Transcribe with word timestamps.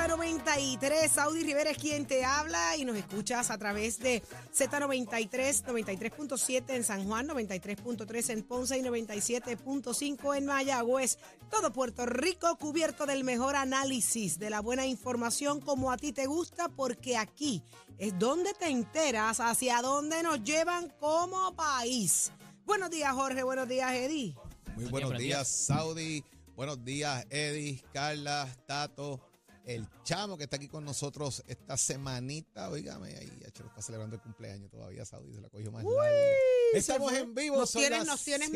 Z93. 0.00 1.10
Saudi 1.10 1.42
Rivera 1.42 1.70
es 1.70 1.76
quien 1.76 2.06
te 2.06 2.24
habla 2.24 2.74
y 2.78 2.86
nos 2.86 2.96
escuchas 2.96 3.50
a 3.50 3.58
través 3.58 3.98
de 3.98 4.22
Z93, 4.50 5.64
93.7 5.64 6.70
en 6.70 6.84
San 6.84 7.06
Juan, 7.06 7.28
93.3 7.28 8.30
en 8.30 8.42
Ponce 8.42 8.78
y 8.78 8.82
97.5 8.82 10.36
en 10.38 10.46
Mayagüez. 10.46 11.18
Todo 11.50 11.70
Puerto 11.70 12.06
Rico 12.06 12.56
cubierto 12.56 13.04
del 13.04 13.24
mejor 13.24 13.56
análisis, 13.56 14.38
de 14.38 14.48
la 14.48 14.60
buena 14.60 14.86
información 14.86 15.60
como 15.60 15.92
a 15.92 15.98
ti 15.98 16.12
te 16.12 16.24
gusta, 16.24 16.70
porque 16.70 17.18
aquí 17.18 17.62
es 17.98 18.18
donde 18.18 18.54
te 18.54 18.68
enteras 18.68 19.38
hacia 19.38 19.82
dónde 19.82 20.22
nos 20.22 20.42
llevan 20.42 20.88
como 20.98 21.54
país. 21.54 22.32
Buenos 22.64 22.88
días, 22.88 23.12
Jorge. 23.12 23.42
Buenos 23.42 23.68
días, 23.68 23.92
Eddie. 23.92 24.34
Muy 24.76 24.86
buenos 24.86 25.18
días, 25.18 25.46
Saudi. 25.46 26.24
Buenos 26.56 26.82
días, 26.84 27.26
Eddie, 27.30 27.82
Carla, 27.92 28.48
Tato, 28.66 29.20
el 29.74 29.86
chamo 30.04 30.36
que 30.36 30.44
está 30.44 30.56
aquí 30.56 30.68
con 30.68 30.84
nosotros 30.84 31.42
esta 31.46 31.76
semanita. 31.76 32.70
Óigame, 32.70 33.16
ahí, 33.16 33.30
Achero 33.46 33.68
está 33.68 33.82
celebrando 33.82 34.16
el 34.16 34.22
cumpleaños 34.22 34.70
todavía, 34.70 35.04
Saudi, 35.04 35.32
se 35.34 35.40
la 35.40 35.48
cogió 35.48 35.70
más 35.70 35.84
larga. 35.84 36.18
Estamos 36.74 37.12
en 37.12 37.34
vivo. 37.34 37.56
Nos 37.56 37.72
tienes, 37.72 38.06
nos 38.06 38.22
tienes 38.24 38.50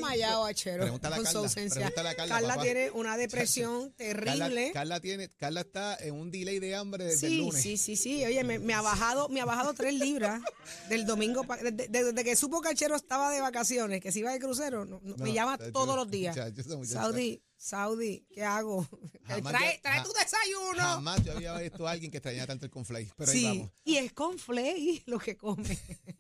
Achero, 0.47 0.83
Pregúntale 0.85 1.17
a 1.17 1.23
Carla, 1.23 1.49
pregúntale 1.55 2.09
a 2.09 2.15
Carla, 2.15 2.63
tiene 2.63 2.91
una 2.93 3.17
depresión 3.17 3.93
terrible. 3.93 4.71
Carla 4.73 5.01
tiene, 5.01 5.29
Carla 5.31 5.61
está 5.61 5.97
en 5.97 6.15
un 6.15 6.31
delay 6.31 6.59
de 6.61 6.75
hambre 6.75 7.05
desde 7.05 7.27
el 7.27 7.39
lunes. 7.39 7.63
sí, 7.63 7.77
sí, 7.77 7.97
sí. 7.97 8.25
Oye, 8.25 8.45
me, 8.45 8.59
me 8.59 8.75
ha 8.75 8.83
bajado, 8.83 9.29
me 9.29 9.41
ha 9.41 9.45
bajado 9.45 9.75
tres 9.75 9.95
libras 9.95 10.41
del 10.89 11.07
domingo, 11.07 11.45
pa- 11.45 11.57
desde, 11.57 11.89
desde 11.89 12.25
que 12.25 12.37
supo 12.37 12.61
que 12.61 12.69
Achero 12.69 12.95
estaba 12.97 13.31
de 13.31 13.41
vacaciones, 13.41 14.01
que 14.01 14.13
se 14.13 14.21
iba 14.21 14.33
de 14.33 14.39
crucero, 14.39 14.85
no- 14.85 15.01
no- 15.03 15.17
me 15.17 15.33
llama 15.33 15.59
todos 15.59 15.97
los 15.97 16.11
días. 16.11 16.37
muchacha- 16.37 17.01
Saudi, 17.01 17.43
Saudi, 17.65 18.27
¿qué 18.31 18.45
hago? 18.45 18.87
Trae 19.27 19.81
trae 19.83 20.03
tu 20.03 20.13
desayuno. 20.13 20.83
Jamás 20.83 21.25
yo 21.25 21.33
había 21.33 21.57
visto 21.57 21.89
a 21.89 21.93
alguien 21.93 22.11
que 22.11 22.19
extrañara 22.19 22.49
tanto 22.49 22.67
el 22.67 22.71
conflay. 22.71 23.11
Pero 23.17 23.33
ahí 23.33 23.39
sí, 23.39 23.45
vamos. 23.47 23.71
y 23.85 23.97
es 23.97 24.13
con 24.13 24.39
flay 24.39 25.03
lo 25.07 25.19
que 25.19 25.35
come. 25.35 25.79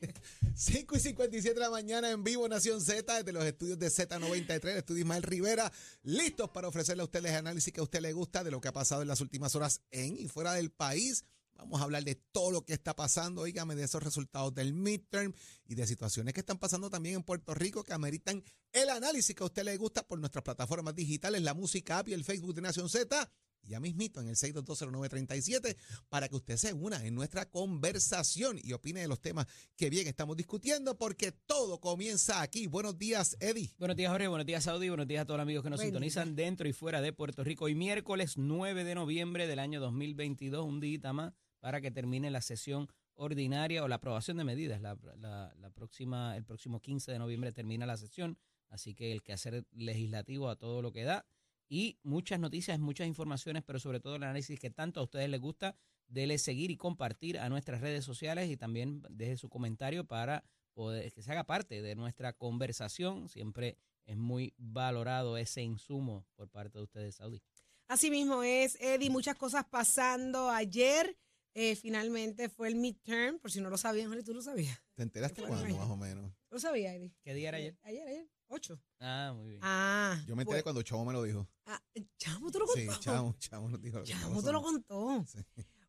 5 0.56 0.96
y 0.96 1.00
57 1.00 1.54
de 1.54 1.60
la 1.60 1.68
mañana 1.68 2.10
en 2.10 2.24
vivo 2.24 2.48
Nación 2.48 2.80
Z 2.80 3.14
desde 3.18 3.32
los 3.32 3.44
estudios 3.44 3.78
de 3.78 3.88
Z93, 3.88 4.70
el 4.70 4.78
estudio 4.78 5.02
Ismael 5.02 5.22
Rivera, 5.22 5.70
listos 6.02 6.48
para 6.48 6.68
ofrecerle 6.68 7.02
a 7.02 7.04
ustedes 7.04 7.32
análisis 7.32 7.74
que 7.74 7.80
a 7.80 7.84
usted 7.84 8.00
le 8.00 8.14
gusta 8.14 8.42
de 8.42 8.50
lo 8.50 8.62
que 8.62 8.68
ha 8.68 8.72
pasado 8.72 9.02
en 9.02 9.08
las 9.08 9.20
últimas 9.20 9.54
horas 9.54 9.82
en 9.90 10.16
y 10.16 10.28
fuera 10.28 10.54
del 10.54 10.70
país. 10.70 11.26
Vamos 11.64 11.80
a 11.80 11.84
hablar 11.84 12.04
de 12.04 12.14
todo 12.14 12.50
lo 12.50 12.62
que 12.62 12.74
está 12.74 12.94
pasando, 12.94 13.40
oígame, 13.40 13.74
de 13.74 13.84
esos 13.84 14.02
resultados 14.02 14.54
del 14.54 14.74
midterm 14.74 15.32
y 15.64 15.74
de 15.74 15.86
situaciones 15.86 16.34
que 16.34 16.40
están 16.40 16.58
pasando 16.58 16.90
también 16.90 17.14
en 17.14 17.22
Puerto 17.22 17.54
Rico 17.54 17.84
que 17.84 17.94
ameritan 17.94 18.44
el 18.70 18.90
análisis 18.90 19.34
que 19.34 19.42
a 19.42 19.46
usted 19.46 19.64
le 19.64 19.74
gusta 19.78 20.06
por 20.06 20.18
nuestras 20.18 20.44
plataformas 20.44 20.94
digitales, 20.94 21.40
la 21.40 21.54
música 21.54 22.00
app 22.00 22.08
y 22.08 22.12
el 22.12 22.22
Facebook 22.22 22.54
de 22.54 22.60
Nación 22.60 22.90
Z. 22.90 23.30
Y 23.62 23.70
Ya 23.70 23.80
mismito 23.80 24.20
en 24.20 24.28
el 24.28 24.36
6220937 24.36 25.74
para 26.10 26.28
que 26.28 26.36
usted 26.36 26.58
se 26.58 26.74
una 26.74 27.02
en 27.02 27.14
nuestra 27.14 27.48
conversación 27.48 28.60
y 28.62 28.74
opine 28.74 29.00
de 29.00 29.08
los 29.08 29.22
temas 29.22 29.46
que 29.74 29.88
bien 29.88 30.06
estamos 30.06 30.36
discutiendo 30.36 30.98
porque 30.98 31.32
todo 31.32 31.80
comienza 31.80 32.42
aquí. 32.42 32.66
Buenos 32.66 32.98
días, 32.98 33.38
Eddie. 33.40 33.72
Buenos 33.78 33.96
días, 33.96 34.12
Jorge. 34.12 34.28
Buenos 34.28 34.46
días, 34.46 34.64
Saudi. 34.64 34.90
Buenos 34.90 35.08
días 35.08 35.22
a 35.22 35.24
todos 35.24 35.38
los 35.38 35.44
amigos 35.44 35.64
que 35.64 35.70
nos 35.70 35.78
Buen 35.78 35.86
sintonizan 35.88 36.36
dentro 36.36 36.68
y 36.68 36.74
fuera 36.74 37.00
de 37.00 37.14
Puerto 37.14 37.42
Rico. 37.42 37.64
Hoy 37.64 37.74
miércoles 37.74 38.34
9 38.36 38.84
de 38.84 38.94
noviembre 38.94 39.46
del 39.46 39.60
año 39.60 39.80
2022, 39.80 40.62
un 40.66 40.80
día 40.80 41.14
más 41.14 41.32
para 41.64 41.80
que 41.80 41.90
termine 41.90 42.30
la 42.30 42.42
sesión 42.42 42.88
ordinaria 43.14 43.82
o 43.82 43.88
la 43.88 43.94
aprobación 43.94 44.36
de 44.36 44.44
medidas. 44.44 44.82
La, 44.82 44.98
la- 45.16 45.54
la 45.58 45.70
próxima, 45.70 46.36
el 46.36 46.44
próximo 46.44 46.78
15 46.82 47.10
de 47.10 47.18
noviembre 47.18 47.52
termina 47.52 47.86
la 47.86 47.96
sesión, 47.96 48.36
así 48.68 48.94
que 48.94 49.12
el 49.12 49.22
quehacer 49.22 49.64
legislativo 49.72 50.50
a 50.50 50.56
todo 50.56 50.82
lo 50.82 50.92
que 50.92 51.04
da. 51.04 51.24
Y 51.66 51.96
muchas 52.02 52.38
noticias, 52.38 52.78
muchas 52.80 53.06
informaciones, 53.06 53.62
pero 53.64 53.78
sobre 53.78 53.98
todo 53.98 54.16
el 54.16 54.24
análisis 54.24 54.60
que 54.60 54.68
tanto 54.68 55.00
a 55.00 55.04
ustedes 55.04 55.30
les 55.30 55.40
gusta. 55.40 55.74
Dele 56.06 56.36
seguir 56.36 56.70
y 56.70 56.76
compartir 56.76 57.38
a 57.38 57.48
nuestras 57.48 57.80
redes 57.80 58.04
sociales 58.04 58.50
y 58.50 58.58
también 58.58 59.00
deje 59.08 59.38
su 59.38 59.48
comentario 59.48 60.04
para 60.04 60.44
poder, 60.74 61.10
que 61.14 61.22
se 61.22 61.32
haga 61.32 61.44
parte 61.44 61.80
de 61.80 61.94
nuestra 61.94 62.34
conversación. 62.34 63.30
Siempre 63.30 63.78
es 64.04 64.18
muy 64.18 64.52
valorado 64.58 65.38
ese 65.38 65.62
insumo 65.62 66.26
por 66.36 66.50
parte 66.50 66.76
de 66.76 66.84
ustedes, 66.84 67.14
Saudi. 67.14 67.40
Así 67.88 68.10
mismo 68.10 68.42
es, 68.42 68.78
Eddie, 68.82 69.08
muchas 69.08 69.36
cosas 69.36 69.64
pasando. 69.70 70.50
Ayer 70.50 71.16
eh, 71.54 71.76
finalmente 71.76 72.48
fue 72.48 72.68
el 72.68 72.74
midterm, 72.76 73.38
por 73.38 73.50
si 73.50 73.60
no 73.60 73.70
lo 73.70 73.78
sabían, 73.78 74.08
Jorge, 74.08 74.24
tú 74.24 74.34
lo 74.34 74.42
sabías. 74.42 74.76
¿Te 74.94 75.02
enteraste 75.04 75.42
cuándo, 75.42 75.76
más 75.76 75.88
o 75.90 75.96
menos? 75.96 76.32
¿Lo 76.50 76.58
sabía, 76.58 76.94
Eddie? 76.94 77.14
¿Qué 77.22 77.34
día 77.34 77.48
era 77.48 77.58
ayer? 77.58 77.78
Ayer, 77.82 78.06
ayer, 78.08 78.28
ocho. 78.48 78.80
Ah, 79.00 79.32
muy 79.36 79.50
bien. 79.50 79.60
Ah. 79.62 80.20
Yo 80.26 80.34
me 80.36 80.42
enteré 80.42 80.56
pues- 80.56 80.62
cuando 80.64 80.82
Chavo 80.82 81.04
me 81.04 81.12
lo 81.12 81.22
dijo. 81.22 81.48
Ah, 81.66 81.80
Chamo, 82.18 82.50
tú 82.50 82.58
lo 82.58 82.66
Sí, 82.68 82.86
contó. 82.86 83.00
Chavo, 83.00 83.34
Chavo 83.38 83.68
nos 83.68 83.80
dijo 83.80 83.98
lo 83.98 84.04
que 84.04 84.10
Chamo, 84.10 84.38
estaba 84.38 84.42
te 84.46 84.52
lo 84.52 84.62
contó. 84.62 85.24
Sí. 85.28 85.38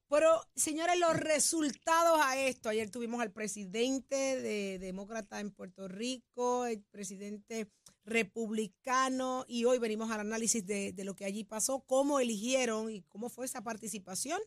Pero, 0.07 0.39
señores, 0.55 0.99
los 0.99 1.15
resultados 1.17 2.19
a 2.21 2.39
esto. 2.39 2.69
Ayer 2.69 2.91
tuvimos 2.91 3.21
al 3.21 3.31
presidente 3.31 4.15
de 4.39 4.77
Demócrata 4.77 5.39
en 5.39 5.49
Puerto 5.51 5.87
Rico, 5.87 6.65
el 6.67 6.83
presidente 6.83 7.71
republicano, 8.03 9.45
y 9.47 9.65
hoy 9.65 9.79
venimos 9.79 10.11
al 10.11 10.19
análisis 10.19 10.65
de, 10.65 10.93
de 10.93 11.03
lo 11.03 11.15
que 11.15 11.25
allí 11.25 11.43
pasó, 11.43 11.81
cómo 11.87 12.19
eligieron 12.19 12.91
y 12.91 13.01
cómo 13.03 13.29
fue 13.29 13.45
esa 13.45 13.63
participación. 13.63 14.39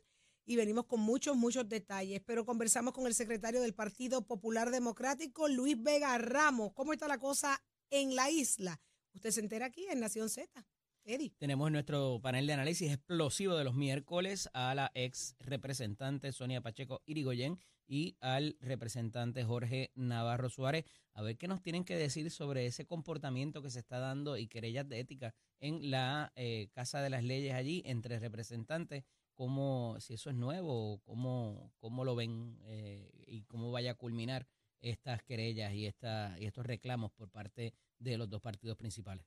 Y 0.49 0.57
venimos 0.57 0.87
con 0.87 1.01
muchos, 1.01 1.37
muchos 1.37 1.69
detalles. 1.69 2.23
Pero 2.25 2.47
conversamos 2.47 2.95
con 2.95 3.07
el 3.07 3.13
secretario 3.13 3.61
del 3.61 3.75
Partido 3.75 4.27
Popular 4.27 4.71
Democrático, 4.71 5.47
Luis 5.47 5.77
Vega 5.83 6.17
Ramos. 6.17 6.73
¿Cómo 6.73 6.95
está 6.95 7.07
la 7.07 7.19
cosa 7.19 7.63
en 7.91 8.17
la 8.17 8.31
isla? 8.31 8.81
Usted 9.13 9.31
se 9.31 9.41
entera 9.41 9.67
aquí 9.67 9.85
en 9.91 10.01
Nación 10.01 10.31
Z. 10.31 10.67
Eddie. 11.05 11.35
Tenemos 11.37 11.71
nuestro 11.71 12.19
panel 12.23 12.47
de 12.47 12.55
análisis 12.55 12.91
explosivo 12.91 13.57
de 13.57 13.65
los 13.65 13.75
miércoles 13.75 14.49
a 14.55 14.75
la 14.75 14.91
ex 14.95 15.37
representante 15.39 16.33
Sonia 16.33 16.63
Pacheco 16.63 17.03
Irigoyen 17.05 17.59
y 17.87 18.17
al 18.23 18.57
representante 18.63 19.45
Jorge 19.45 19.93
Navarro 19.97 20.49
Suárez. 20.49 20.87
A 21.13 21.21
ver 21.21 21.37
qué 21.37 21.47
nos 21.47 21.61
tienen 21.61 21.85
que 21.85 21.97
decir 21.97 22.31
sobre 22.31 22.65
ese 22.65 22.87
comportamiento 22.87 23.61
que 23.61 23.71
se 23.71 23.81
está 23.81 23.99
dando 23.99 24.39
y 24.39 24.49
querellas 24.49 24.89
de 24.89 25.01
ética 25.01 25.35
en 25.61 25.91
la 25.91 26.33
eh, 26.37 26.69
Casa 26.73 27.03
de 27.03 27.11
las 27.11 27.23
Leyes 27.23 27.55
allí 27.55 27.83
entre 27.85 28.19
representantes, 28.19 29.05
cómo, 29.39 29.97
si 30.01 30.15
eso 30.15 30.31
es 30.31 30.37
nuevo, 30.37 31.01
cómo, 31.05 31.73
cómo 31.79 32.05
lo 32.05 32.17
ven 32.17 32.59
eh, 32.65 33.09
y 33.29 33.45
cómo 33.45 33.71
vaya 33.71 33.93
a 33.93 33.95
culminar 33.95 34.49
estas 34.81 35.23
querellas 35.23 35.73
y, 35.75 35.87
esta, 35.87 36.37
y 36.41 36.47
estos 36.47 36.67
reclamos 36.67 37.13
por 37.13 37.31
parte 37.31 37.73
de 38.01 38.19
los 38.19 38.29
dos 38.29 38.41
partidos 38.43 38.77
principales. 38.77 39.25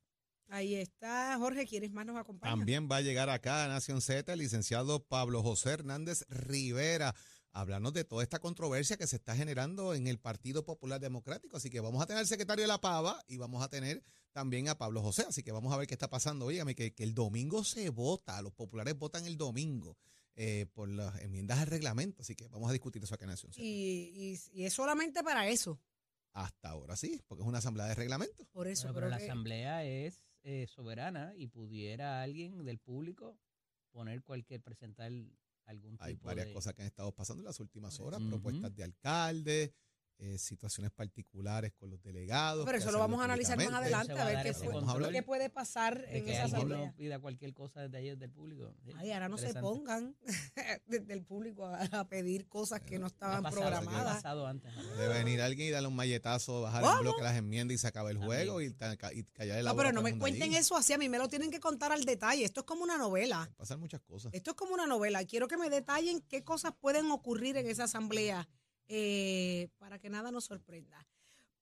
Ahí 0.50 0.76
está. 0.76 1.38
Jorge, 1.38 1.66
¿quieres 1.66 1.94
más 1.94 2.06
nos 2.06 2.18
acompaña? 2.18 2.52
También 2.52 2.90
va 2.92 2.98
a 2.98 3.02
llegar 3.02 3.30
acá 3.30 3.64
a 3.64 3.70
Nación 3.70 4.02
Z 4.02 4.34
el 4.34 4.40
licenciado 4.40 5.02
Pablo 5.02 5.42
José 5.44 5.70
Hernández 5.72 6.26
Rivera. 6.28 7.16
Hablarnos 7.54 7.94
de 7.94 8.06
toda 8.06 8.24
esta 8.24 8.40
controversia 8.40 8.96
que 8.98 9.08
se 9.08 9.18
está 9.18 9.36
generando 9.36 9.94
en 9.94 10.08
el 10.08 10.20
Partido 10.20 10.64
Popular 10.64 11.02
Democrático. 11.02 11.58
Así 11.58 11.70
que 11.70 11.82
vamos 11.82 12.02
a 12.02 12.06
tener 12.06 12.20
al 12.22 12.28
secretario 12.28 12.64
de 12.64 12.68
la 12.68 12.80
Pava 12.80 13.22
y 13.28 13.38
vamos 13.38 13.62
a 13.64 13.70
tener 13.70 14.04
también 14.32 14.70
a 14.70 14.78
Pablo 14.78 15.02
José. 15.02 15.26
Así 15.28 15.44
que 15.44 15.52
vamos 15.52 15.74
a 15.74 15.78
ver 15.78 15.86
qué 15.88 15.94
está 15.94 16.10
pasando. 16.10 16.46
Óigame, 16.46 16.76
que, 16.76 16.94
que 16.94 17.04
el 17.04 17.14
domingo 17.14 17.64
se 17.66 17.90
vota, 17.90 18.42
los 18.42 18.54
populares 18.54 18.98
votan 18.98 19.26
el 19.26 19.36
domingo 19.38 19.98
eh, 20.36 20.66
por 20.74 20.88
las 20.88 21.20
enmiendas 21.22 21.60
al 21.60 21.68
reglamento. 21.68 22.22
Así 22.22 22.36
que 22.36 22.48
vamos 22.48 22.70
a 22.70 22.74
discutir 22.74 23.04
eso 23.04 23.16
acá 23.16 23.26
en 23.26 23.32
Nación. 23.32 23.52
Y, 23.58 24.40
y- 24.54 24.62
y 24.62 24.64
es 24.66 24.74
solamente 24.74 25.22
para 25.22 25.50
eso. 25.50 25.78
Hasta 26.34 26.70
ahora 26.70 26.96
sí, 26.96 27.22
porque 27.28 27.42
es 27.44 27.48
una 27.50 27.58
asamblea 27.58 27.88
de 27.88 27.96
reglamento. 27.96 28.46
Por 28.54 28.70
eso. 28.70 28.84
Bueno, 28.84 28.96
pero 28.96 29.10
la 29.10 29.18
que- 29.18 29.26
asamblea 29.26 29.84
es 29.84 30.24
eh, 30.44 30.68
soberana 30.68 31.34
y 31.36 31.48
pudiera 31.48 32.22
alguien 32.22 32.64
del 32.64 32.80
público 32.80 33.38
poner 33.92 34.24
cualquier, 34.24 34.62
presentar 34.62 35.12
algún 35.72 35.98
Hay 36.00 36.14
tipo 36.14 36.28
varias 36.28 36.48
de... 36.48 36.54
cosas 36.54 36.74
que 36.74 36.82
han 36.84 36.88
estado 36.88 37.12
pasando 37.14 37.42
en 37.42 37.46
las 37.46 37.60
últimas 37.60 38.00
horas, 38.00 38.22
propuestas 38.22 38.76
de 38.76 38.84
alcalde, 38.84 39.74
eh, 40.24 40.38
situaciones 40.38 40.92
particulares 40.92 41.74
con 41.74 41.90
los 41.90 42.02
delegados. 42.04 42.64
Pero 42.66 42.78
eso 42.78 42.92
lo 42.92 43.00
vamos 43.00 43.20
a 43.22 43.24
analizar 43.24 43.58
más 43.58 43.74
adelante, 43.74 44.14
a 44.14 44.26
ver 44.26 44.44
qué, 44.44 44.54
puede- 44.54 44.68
Vamos 44.76 44.90
a 44.90 44.92
hablar. 44.94 45.12
qué 45.12 45.24
puede 45.24 45.50
pasar 45.50 46.00
de 46.08 46.18
en 46.20 46.26
que 46.26 46.34
esa 46.34 46.44
asamblea. 46.44 46.78
no 46.78 46.96
pida 46.96 47.20
cualquier 47.20 47.54
cosa 47.56 47.82
desde 47.82 47.98
ayer 47.98 48.18
del 48.20 48.30
público. 48.30 48.72
Sí, 48.86 48.92
Ay, 48.98 49.12
ahora 49.14 49.30
no 49.30 49.38
se 49.40 49.52
pongan 49.56 50.16
desde 50.86 51.14
el 51.14 51.24
público 51.24 51.66
a, 51.66 51.82
a 51.86 52.08
pedir 52.08 52.48
cosas 52.48 52.82
que 52.82 53.00
no 53.00 53.08
estaban 53.08 53.42
pasado, 53.42 53.62
programadas. 53.62 54.16
pasado 54.18 54.46
antes. 54.46 54.72
¿no? 54.76 54.84
De 54.96 55.08
venir 55.08 55.42
alguien 55.42 55.68
y 55.70 55.72
darle 55.72 55.88
un 55.88 55.96
malletazo, 55.96 56.62
bajar 56.62 56.84
¿Cómo? 56.84 56.96
en 56.98 57.02
bloque 57.02 57.24
las 57.24 57.36
enmiendas 57.36 57.76
y 57.76 57.78
se 57.80 57.88
acaba 57.88 58.12
el 58.12 58.18
juego 58.18 58.62
y, 58.62 58.66
y 58.68 59.24
callarle 59.34 59.64
la 59.64 59.72
No, 59.72 59.76
pero 59.76 59.92
no 59.92 60.06
el 60.06 60.14
me 60.14 60.20
cuenten 60.20 60.44
allí. 60.50 60.58
eso 60.58 60.78
así, 60.78 60.94
a 60.94 60.98
mí 61.00 61.10
me 61.10 61.18
lo 61.18 61.28
tienen 61.30 61.50
que 61.50 61.60
contar 61.60 61.92
al 61.92 62.06
detalle. 62.06 62.46
Esto 62.46 62.60
es 62.62 62.66
como 62.68 62.84
una 62.84 62.98
novela. 62.98 63.50
Pasan 63.58 63.80
muchas 63.80 64.02
cosas. 64.02 64.32
Esto 64.36 64.52
es 64.52 64.56
como 64.58 64.74
una 64.76 64.86
novela. 64.86 65.26
Quiero 65.26 65.48
que 65.48 65.58
me 65.58 65.70
detallen 65.72 66.22
qué 66.30 66.44
cosas 66.44 66.74
pueden 66.80 67.10
ocurrir 67.10 67.58
en 67.58 67.68
esa 67.68 67.86
asamblea 67.86 68.48
eh, 68.94 69.70
para 69.78 70.00
que 70.00 70.10
nada 70.10 70.32
nos 70.32 70.44
sorprenda. 70.44 71.08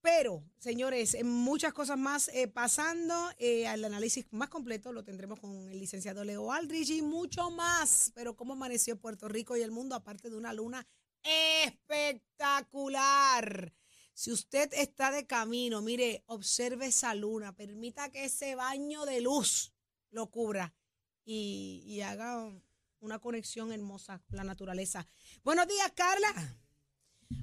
Pero, 0.02 0.44
señores, 0.58 1.14
eh, 1.14 1.24
muchas 1.24 1.74
cosas 1.74 1.98
más 1.98 2.30
eh, 2.30 2.48
pasando. 2.48 3.14
Eh, 3.38 3.66
el 3.66 3.84
análisis 3.84 4.26
más 4.31 4.50
completo 4.50 4.94
lo 4.94 5.04
tendremos 5.04 5.40
con 5.40 5.70
el 5.70 5.78
licenciado 5.78 6.24
Leo 6.24 6.52
Aldrich 6.52 6.90
y 6.90 7.02
mucho 7.02 7.52
más. 7.52 8.12
Pero 8.16 8.36
cómo 8.36 8.54
amaneció 8.54 9.00
Puerto 9.00 9.28
Rico 9.28 9.58
y 9.58 9.62
el 9.62 9.72
mundo, 9.72 9.96
aparte 9.96 10.30
de 10.30 10.38
una 10.38 10.54
luna 10.54 10.88
espectacular. 11.22 13.74
Si 14.14 14.31
usted 14.31 14.74
está 14.74 15.12
de 15.12 15.28
camino, 15.28 15.81
mire, 15.81 16.24
observe 16.28 16.88
esa 16.88 17.14
luna, 17.14 17.56
permita 17.56 18.10
que 18.10 18.26
ese 18.26 18.56
baño 18.56 19.06
de 19.06 19.22
luz 19.22 19.74
lo 20.12 20.31
cubra 20.31 20.74
y, 21.26 21.84
y 21.86 22.02
haga 22.02 22.52
una 23.00 23.20
conexión 23.20 23.72
hermosa 23.72 24.22
con 24.28 24.38
la 24.38 24.44
naturaleza. 24.44 25.08
Buenos 25.44 25.68
días, 25.68 25.92
Carla. 25.94 26.58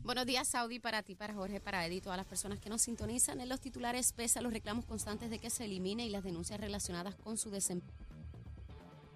Buenos 0.06 0.27
días, 0.27 0.47
Saudi, 0.47 0.79
para 0.79 1.03
ti, 1.03 1.17
para 1.17 1.35
Jorge, 1.35 1.61
para 1.61 1.85
Eddie, 1.85 2.00
todas 2.00 2.17
las 2.17 2.27
personas 2.27 2.61
que 2.61 2.69
nos 2.69 2.83
sintonizan. 2.83 3.41
En 3.41 3.49
los 3.49 3.61
titulares 3.61 4.12
pese 4.12 4.38
a 4.38 4.43
los 4.43 4.53
reclamos 4.53 4.85
constantes 4.85 5.31
de 5.31 5.41
que 5.41 5.50
se 5.50 5.65
elimine 5.65 6.06
y 6.06 6.11
las 6.11 6.23
denuncias 6.23 6.61
relacionadas 6.61 7.17
con 7.17 7.37
su 7.37 7.50
desempeño. 7.50 7.93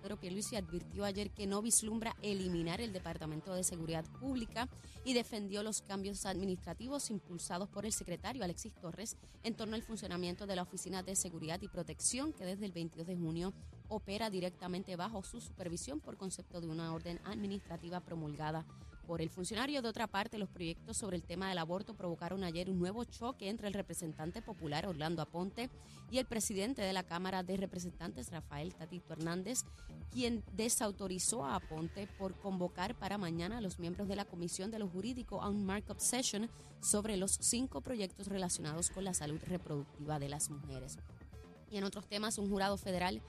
Pedro 0.02 0.18
Pierluisi 0.18 0.56
advirtió 0.56 1.04
ayer 1.04 1.30
que 1.30 1.46
no 1.46 1.62
vislumbra 1.62 2.16
eliminar 2.22 2.80
el 2.80 2.92
Departamento 2.92 3.54
de 3.54 3.62
Seguridad 3.62 4.04
Pública 4.18 4.68
y 5.04 5.14
defendió 5.14 5.62
los 5.62 5.80
cambios 5.80 6.26
administrativos 6.26 7.10
impulsados 7.10 7.68
por 7.68 7.86
el 7.86 7.92
secretario 7.92 8.42
Alexis 8.42 8.74
Torres 8.74 9.16
en 9.44 9.54
torno 9.54 9.76
al 9.76 9.82
funcionamiento 9.82 10.46
de 10.46 10.56
la 10.56 10.62
Oficina 10.62 11.04
de 11.04 11.14
Seguridad 11.14 11.62
y 11.62 11.68
Protección 11.68 12.32
que 12.32 12.44
desde 12.44 12.66
el 12.66 12.72
22 12.72 13.06
de 13.06 13.16
junio 13.16 13.52
opera 13.88 14.28
directamente 14.28 14.96
bajo 14.96 15.22
su 15.22 15.40
supervisión 15.40 16.00
por 16.00 16.16
concepto 16.16 16.60
de 16.60 16.66
una 16.66 16.92
orden 16.92 17.20
administrativa 17.24 18.00
promulgada 18.00 18.64
por 19.06 19.20
el 19.20 19.30
funcionario. 19.30 19.82
De 19.82 19.88
otra 19.88 20.06
parte, 20.06 20.38
los 20.38 20.48
proyectos 20.48 20.96
sobre 20.96 21.16
el 21.16 21.22
tema 21.22 21.48
del 21.48 21.58
aborto 21.58 21.94
provocaron 21.94 22.44
ayer 22.44 22.70
un 22.70 22.78
nuevo 22.78 23.04
choque 23.04 23.48
entre 23.48 23.68
el 23.68 23.74
representante 23.74 24.42
popular 24.42 24.86
Orlando 24.86 25.22
Aponte 25.22 25.70
y 26.10 26.18
el 26.18 26.26
presidente 26.26 26.82
de 26.82 26.92
la 26.92 27.02
Cámara 27.02 27.42
de 27.42 27.56
Representantes, 27.56 28.30
Rafael 28.30 28.74
Tatito 28.74 29.12
Hernández, 29.12 29.64
quien 30.10 30.44
desautorizó 30.52 31.44
a 31.44 31.56
Aponte 31.56 32.08
por 32.18 32.38
convocar 32.38 32.94
para 32.94 33.18
mañana 33.18 33.58
a 33.58 33.60
los 33.60 33.78
miembros 33.78 34.08
de 34.08 34.16
la 34.16 34.24
Comisión 34.24 34.70
de 34.70 34.78
lo 34.78 34.88
Jurídico 34.88 35.42
a 35.42 35.48
un 35.48 35.64
markup 35.64 36.00
session 36.00 36.50
sobre 36.80 37.16
los 37.16 37.32
cinco 37.40 37.80
proyectos 37.80 38.26
relacionados 38.26 38.90
con 38.90 39.04
la 39.04 39.14
salud 39.14 39.40
reproductiva 39.46 40.18
de 40.18 40.28
las 40.28 40.50
mujeres. 40.50 40.98
Y 41.70 41.76
en 41.76 41.84
otros 41.84 42.06
temas, 42.08 42.38
un 42.38 42.50
jurado 42.50 42.76
federal 42.76 43.22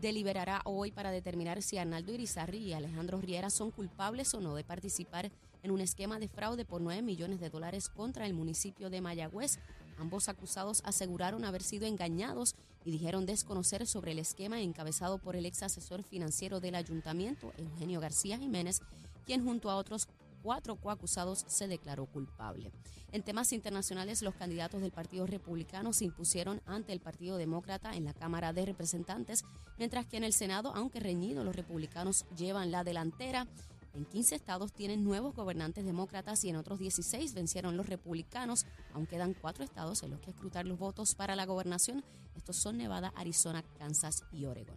deliberará 0.00 0.60
hoy 0.64 0.90
para 0.90 1.10
determinar 1.10 1.62
si 1.62 1.78
Arnaldo 1.78 2.12
Irizarry 2.12 2.58
y 2.58 2.72
Alejandro 2.72 3.20
Riera 3.20 3.50
son 3.50 3.70
culpables 3.70 4.34
o 4.34 4.40
no 4.40 4.54
de 4.54 4.64
participar 4.64 5.30
en 5.62 5.70
un 5.70 5.80
esquema 5.80 6.18
de 6.18 6.28
fraude 6.28 6.64
por 6.64 6.80
9 6.80 7.02
millones 7.02 7.40
de 7.40 7.50
dólares 7.50 7.88
contra 7.88 8.26
el 8.26 8.34
municipio 8.34 8.90
de 8.90 9.00
Mayagüez. 9.00 9.58
Ambos 9.98 10.28
acusados 10.28 10.82
aseguraron 10.84 11.44
haber 11.44 11.62
sido 11.62 11.86
engañados 11.86 12.54
y 12.84 12.90
dijeron 12.90 13.24
desconocer 13.24 13.86
sobre 13.86 14.12
el 14.12 14.18
esquema 14.18 14.60
encabezado 14.60 15.18
por 15.18 15.36
el 15.36 15.46
ex 15.46 15.62
asesor 15.62 16.02
financiero 16.02 16.60
del 16.60 16.74
ayuntamiento, 16.74 17.52
Eugenio 17.56 18.00
García 18.00 18.36
Jiménez, 18.36 18.82
quien 19.24 19.42
junto 19.42 19.70
a 19.70 19.76
otros 19.76 20.08
cuatro 20.44 20.76
coacusados 20.76 21.46
se 21.48 21.68
declaró 21.68 22.04
culpable. 22.04 22.70
En 23.12 23.22
temas 23.22 23.50
internacionales, 23.54 24.20
los 24.20 24.34
candidatos 24.34 24.82
del 24.82 24.92
Partido 24.92 25.26
Republicano 25.26 25.94
se 25.94 26.04
impusieron 26.04 26.60
ante 26.66 26.92
el 26.92 27.00
Partido 27.00 27.38
Demócrata 27.38 27.96
en 27.96 28.04
la 28.04 28.12
Cámara 28.12 28.52
de 28.52 28.66
Representantes, 28.66 29.42
mientras 29.78 30.04
que 30.04 30.18
en 30.18 30.24
el 30.24 30.34
Senado, 30.34 30.72
aunque 30.74 31.00
reñido, 31.00 31.44
los 31.44 31.56
republicanos 31.56 32.26
llevan 32.36 32.70
la 32.70 32.84
delantera. 32.84 33.46
En 33.94 34.04
15 34.04 34.34
estados 34.34 34.74
tienen 34.74 35.02
nuevos 35.02 35.34
gobernantes 35.34 35.86
demócratas 35.86 36.44
y 36.44 36.50
en 36.50 36.56
otros 36.56 36.78
16 36.78 37.32
vencieron 37.32 37.78
los 37.78 37.88
republicanos. 37.88 38.66
Aún 38.92 39.06
quedan 39.06 39.32
cuatro 39.32 39.64
estados 39.64 40.02
en 40.02 40.10
los 40.10 40.20
que 40.20 40.32
escrutar 40.32 40.66
los 40.66 40.78
votos 40.78 41.14
para 41.14 41.36
la 41.36 41.46
gobernación. 41.46 42.04
Estos 42.36 42.56
son 42.56 42.76
Nevada, 42.76 43.14
Arizona, 43.16 43.64
Kansas 43.78 44.24
y 44.30 44.44
Oregon. 44.44 44.76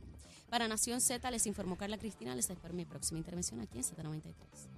Para 0.50 0.69
Nación 0.69 1.02
Z 1.02 1.30
les 1.30 1.46
informó 1.46 1.75
Carla 1.75 1.98
Cristina. 1.98 2.36
Les 2.36 2.50
espero 2.50 2.74
mi 2.74 2.86
próxima 2.86 3.18
intervención 3.18 3.60
aquí 3.60 3.80
en 3.80 3.84
Z93. 3.84 4.76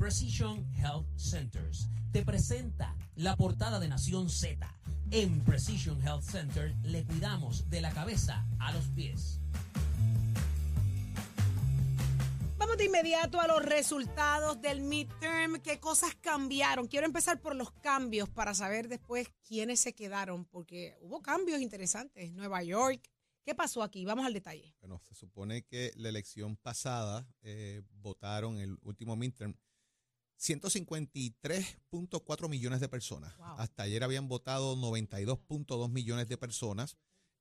Precision 0.00 0.66
Health 0.76 1.06
Centers 1.18 1.90
te 2.10 2.24
presenta 2.24 2.96
la 3.16 3.36
portada 3.36 3.78
de 3.78 3.86
Nación 3.86 4.30
Z. 4.30 4.66
En 5.10 5.44
Precision 5.44 6.00
Health 6.00 6.22
Center 6.22 6.74
le 6.84 7.04
cuidamos 7.04 7.68
de 7.68 7.82
la 7.82 7.92
cabeza 7.92 8.46
a 8.58 8.72
los 8.72 8.86
pies. 8.88 9.40
Vamos 12.56 12.78
de 12.78 12.86
inmediato 12.86 13.42
a 13.42 13.46
los 13.46 13.62
resultados 13.62 14.58
del 14.62 14.80
midterm. 14.80 15.60
¿Qué 15.60 15.78
cosas 15.78 16.14
cambiaron? 16.14 16.88
Quiero 16.88 17.04
empezar 17.04 17.38
por 17.38 17.54
los 17.54 17.70
cambios 17.70 18.30
para 18.30 18.54
saber 18.54 18.88
después 18.88 19.28
quiénes 19.46 19.80
se 19.80 19.94
quedaron, 19.94 20.46
porque 20.46 20.96
hubo 21.02 21.20
cambios 21.20 21.60
interesantes. 21.60 22.32
Nueva 22.32 22.62
York. 22.62 23.06
¿Qué 23.44 23.54
pasó 23.54 23.82
aquí? 23.82 24.06
Vamos 24.06 24.24
al 24.24 24.32
detalle. 24.32 24.74
Bueno, 24.80 25.02
se 25.06 25.14
supone 25.14 25.62
que 25.62 25.92
la 25.96 26.08
elección 26.08 26.56
pasada 26.56 27.28
eh, 27.42 27.82
votaron 28.00 28.58
el 28.58 28.78
último 28.82 29.14
midterm 29.14 29.54
153.4 30.40 32.48
millones 32.48 32.80
de 32.80 32.88
personas. 32.88 33.34
Hasta 33.58 33.82
ayer 33.82 34.02
habían 34.02 34.26
votado 34.26 34.74
92.2 34.74 35.90
millones 35.90 36.28
de 36.28 36.38
personas. 36.38 36.96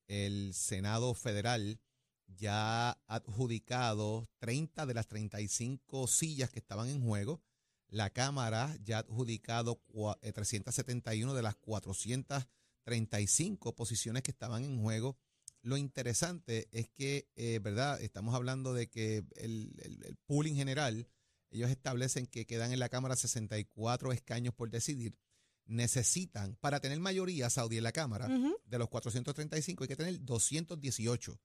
El 0.07 0.53
Senado 0.53 1.13
Federal 1.13 1.79
ya 2.27 2.89
ha 2.89 2.99
adjudicado 3.07 4.27
30 4.39 4.85
de 4.85 4.93
las 4.93 5.07
35 5.07 6.07
sillas 6.07 6.49
que 6.49 6.59
estaban 6.59 6.89
en 6.89 7.01
juego. 7.01 7.41
La 7.87 8.09
Cámara 8.09 8.75
ya 8.83 8.97
ha 8.97 9.01
adjudicado 9.01 9.81
371 10.21 11.31
eh, 11.31 11.35
de 11.35 11.41
las 11.41 11.55
435 11.55 13.75
posiciones 13.75 14.23
que 14.23 14.31
estaban 14.31 14.65
en 14.65 14.81
juego. 14.81 15.17
Lo 15.61 15.77
interesante 15.77 16.67
es 16.71 16.89
que, 16.89 17.29
eh, 17.35 17.59
¿verdad? 17.61 18.01
Estamos 18.01 18.33
hablando 18.35 18.73
de 18.73 18.89
que 18.89 19.23
el, 19.37 19.73
el, 19.83 20.03
el 20.03 20.17
pooling 20.25 20.55
general 20.55 21.07
ellos 21.51 21.69
establecen 21.69 22.27
que 22.27 22.45
quedan 22.45 22.71
en 22.71 22.79
la 22.79 22.89
Cámara 22.89 23.15
64 23.15 24.11
escaños 24.13 24.53
por 24.53 24.69
decidir. 24.69 25.17
Necesitan, 25.65 26.55
para 26.55 26.79
tener 26.79 26.99
mayoría 26.99 27.49
Saudí 27.49 27.77
en 27.77 27.83
la 27.83 27.91
Cámara, 27.91 28.27
de 28.65 28.79
los 28.79 28.89
435 28.89 29.83
hay 29.83 29.87
que 29.87 29.95
tener 29.95 30.25
218. 30.25 31.39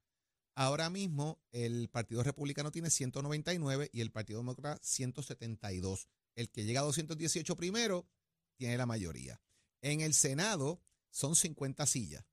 Ahora 0.55 0.89
mismo 0.89 1.43
el 1.51 1.89
Partido 1.89 2.23
Republicano 2.23 2.71
tiene 2.71 2.89
199 2.89 3.91
y 3.93 4.01
el 4.01 4.12
Partido 4.12 4.39
Demócrata 4.39 4.81
172. 4.83 6.09
El 6.37 6.51
que 6.51 6.65
llega 6.65 6.81
a 6.81 6.85
218 6.85 7.56
primero 7.56 8.09
tiene 8.56 8.79
la 8.79 8.87
mayoría. 8.87 9.41
En 9.83 10.01
el 10.01 10.15
Senado 10.15 10.81
son 11.11 11.37
50 11.37 11.84
sillas. 11.87 12.25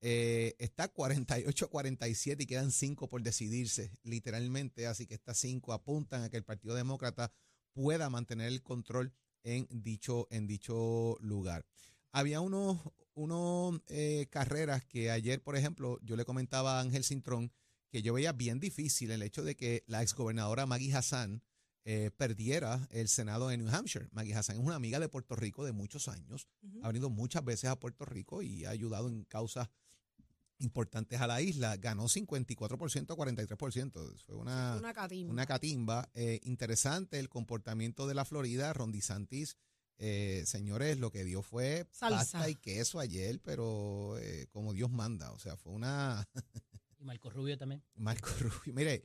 Eh, 0.00 0.54
está 0.58 0.92
48-47 0.92 2.42
y 2.42 2.46
quedan 2.46 2.70
5 2.70 3.08
por 3.08 3.22
decidirse, 3.22 3.92
literalmente. 4.02 4.86
Así 4.86 5.06
que 5.06 5.14
estas 5.14 5.38
5 5.38 5.72
apuntan 5.72 6.22
a 6.22 6.30
que 6.30 6.36
el 6.36 6.44
Partido 6.44 6.74
Demócrata 6.74 7.32
pueda 7.72 8.10
mantener 8.10 8.48
el 8.48 8.62
control 8.62 9.12
en 9.42 9.66
dicho, 9.70 10.26
en 10.30 10.46
dicho 10.46 11.16
lugar. 11.20 11.64
Había 12.12 12.40
unos, 12.40 12.80
unos 13.14 13.80
eh, 13.88 14.26
carreras 14.30 14.84
que 14.84 15.10
ayer, 15.10 15.42
por 15.42 15.56
ejemplo, 15.56 15.98
yo 16.02 16.16
le 16.16 16.24
comentaba 16.24 16.78
a 16.78 16.80
Ángel 16.80 17.04
Cintrón 17.04 17.52
que 17.90 18.02
yo 18.02 18.14
veía 18.14 18.32
bien 18.32 18.58
difícil 18.58 19.10
el 19.10 19.22
hecho 19.22 19.44
de 19.44 19.56
que 19.56 19.84
la 19.86 20.02
exgobernadora 20.02 20.66
Maggie 20.66 20.94
Hassan 20.94 21.42
eh, 21.84 22.10
perdiera 22.16 22.88
el 22.90 23.08
Senado 23.08 23.48
de 23.48 23.56
New 23.58 23.68
Hampshire. 23.68 24.08
Maggie 24.10 24.34
Hassan 24.34 24.56
es 24.56 24.62
una 24.62 24.74
amiga 24.74 24.98
de 24.98 25.08
Puerto 25.08 25.36
Rico 25.36 25.64
de 25.64 25.72
muchos 25.72 26.08
años, 26.08 26.48
ha 26.82 26.88
venido 26.88 27.10
muchas 27.10 27.44
veces 27.44 27.70
a 27.70 27.78
Puerto 27.78 28.04
Rico 28.04 28.42
y 28.42 28.64
ha 28.64 28.70
ayudado 28.70 29.08
en 29.08 29.24
causas 29.24 29.68
importantes 30.58 31.20
a 31.20 31.26
la 31.26 31.40
isla, 31.40 31.76
ganó 31.76 32.04
54% 32.04 33.10
a 33.10 33.16
43%. 33.16 34.16
Fue 34.24 34.36
una, 34.36 34.76
una 34.76 35.46
catimba. 35.46 36.08
Eh, 36.14 36.40
interesante 36.44 37.18
el 37.18 37.28
comportamiento 37.28 38.06
de 38.06 38.14
la 38.14 38.24
Florida. 38.24 38.72
Ron 38.72 38.92
DeSantis, 38.92 39.56
eh, 39.98 40.44
señores, 40.46 40.98
lo 40.98 41.10
que 41.10 41.24
dio 41.24 41.42
fue 41.42 41.86
pasta 41.98 42.48
y 42.48 42.54
queso 42.54 43.00
ayer, 43.00 43.40
pero 43.42 44.16
eh, 44.18 44.46
como 44.50 44.72
Dios 44.72 44.90
manda. 44.90 45.32
O 45.32 45.38
sea, 45.38 45.56
fue 45.56 45.72
una... 45.72 46.28
y 46.98 47.04
Marco 47.04 47.30
Rubio 47.30 47.58
también. 47.58 47.82
Marco 47.94 48.30
Rubio. 48.38 48.74
Mire, 48.74 49.04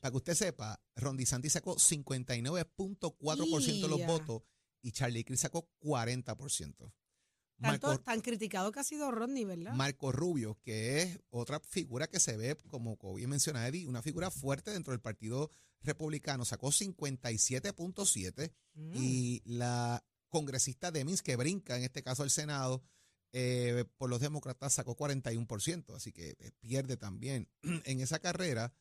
para 0.00 0.10
que 0.10 0.16
usted 0.16 0.34
sepa, 0.34 0.80
Ron 0.96 1.16
DeSantis 1.16 1.52
sacó 1.52 1.76
59.4% 1.76 3.82
de 3.82 3.88
los 3.88 4.04
votos 4.06 4.42
y 4.82 4.92
Charlie 4.92 5.24
Cris 5.24 5.40
sacó 5.40 5.68
40%. 5.80 6.92
Tanto, 7.64 7.98
tan 8.00 8.20
criticado 8.20 8.72
que 8.72 8.80
ha 8.80 8.84
sido 8.84 9.10
Rodney, 9.10 9.44
¿verdad? 9.44 9.74
Marco 9.74 10.12
Rubio, 10.12 10.58
que 10.62 11.02
es 11.02 11.20
otra 11.30 11.60
figura 11.60 12.06
que 12.06 12.20
se 12.20 12.36
ve, 12.36 12.56
como 12.68 12.96
bien 13.14 13.30
menciona 13.30 13.66
Eddie, 13.66 13.86
una 13.86 14.02
figura 14.02 14.30
fuerte 14.30 14.70
dentro 14.70 14.92
del 14.92 15.00
Partido 15.00 15.50
Republicano. 15.82 16.44
Sacó 16.44 16.68
57.7 16.68 18.52
mm. 18.74 18.92
y 18.96 19.42
la 19.44 20.04
congresista 20.28 20.90
Demins, 20.90 21.22
que 21.22 21.36
brinca 21.36 21.76
en 21.76 21.84
este 21.84 22.02
caso 22.02 22.22
al 22.22 22.30
Senado, 22.30 22.82
eh, 23.32 23.84
por 23.96 24.10
los 24.10 24.20
demócratas 24.20 24.74
sacó 24.74 24.96
41%, 24.96 25.96
así 25.96 26.12
que 26.12 26.36
eh, 26.38 26.52
pierde 26.60 26.96
también. 26.96 27.48
en 27.84 28.00
esa 28.00 28.20
carrera, 28.20 28.72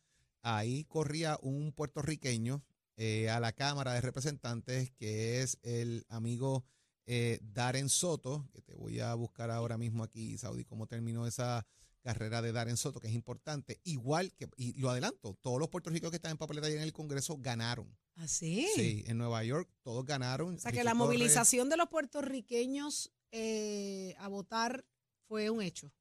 ahí 0.41 0.85
corría 0.85 1.39
un 1.41 1.71
puertorriqueño 1.71 2.63
eh, 2.95 3.29
a 3.29 3.39
la 3.39 3.53
Cámara 3.53 3.93
de 3.93 4.01
Representantes, 4.01 4.91
que 4.91 5.41
es 5.41 5.57
el 5.63 6.05
amigo 6.09 6.65
eh, 7.05 7.39
Darren 7.41 7.89
Soto, 7.89 8.47
que 8.53 8.61
te 8.61 8.73
voy 8.75 8.99
a 8.99 9.13
buscar 9.15 9.51
ahora 9.51 9.77
mismo 9.77 10.03
aquí, 10.03 10.37
Saudi, 10.37 10.63
cómo 10.65 10.87
terminó 10.87 11.27
esa 11.27 11.65
carrera 12.01 12.41
de 12.41 12.51
Darren 12.51 12.77
Soto, 12.77 12.99
que 12.99 13.07
es 13.07 13.13
importante. 13.13 13.79
Igual 13.83 14.33
que, 14.33 14.49
y 14.57 14.73
lo 14.79 14.89
adelanto, 14.89 15.37
todos 15.41 15.59
los 15.59 15.69
puertorriqueños 15.69 16.11
que 16.11 16.17
están 16.17 16.31
en 16.31 16.37
papeleta 16.37 16.67
allá 16.67 16.75
en 16.77 16.81
el 16.83 16.93
Congreso 16.93 17.37
ganaron. 17.39 17.87
¿Ah, 18.17 18.27
sí? 18.27 18.67
Sí, 18.75 19.03
en 19.07 19.17
Nueva 19.17 19.43
York 19.43 19.69
todos 19.81 20.05
ganaron. 20.05 20.55
O 20.55 20.59
sea, 20.59 20.71
que 20.71 20.83
la 20.83 20.91
Torres- 20.91 20.97
movilización 20.97 21.69
de 21.69 21.77
los 21.77 21.87
puertorriqueños 21.89 23.11
eh, 23.31 24.15
a 24.19 24.27
votar 24.27 24.85
fue 25.27 25.49
un 25.49 25.61
hecho. 25.61 25.91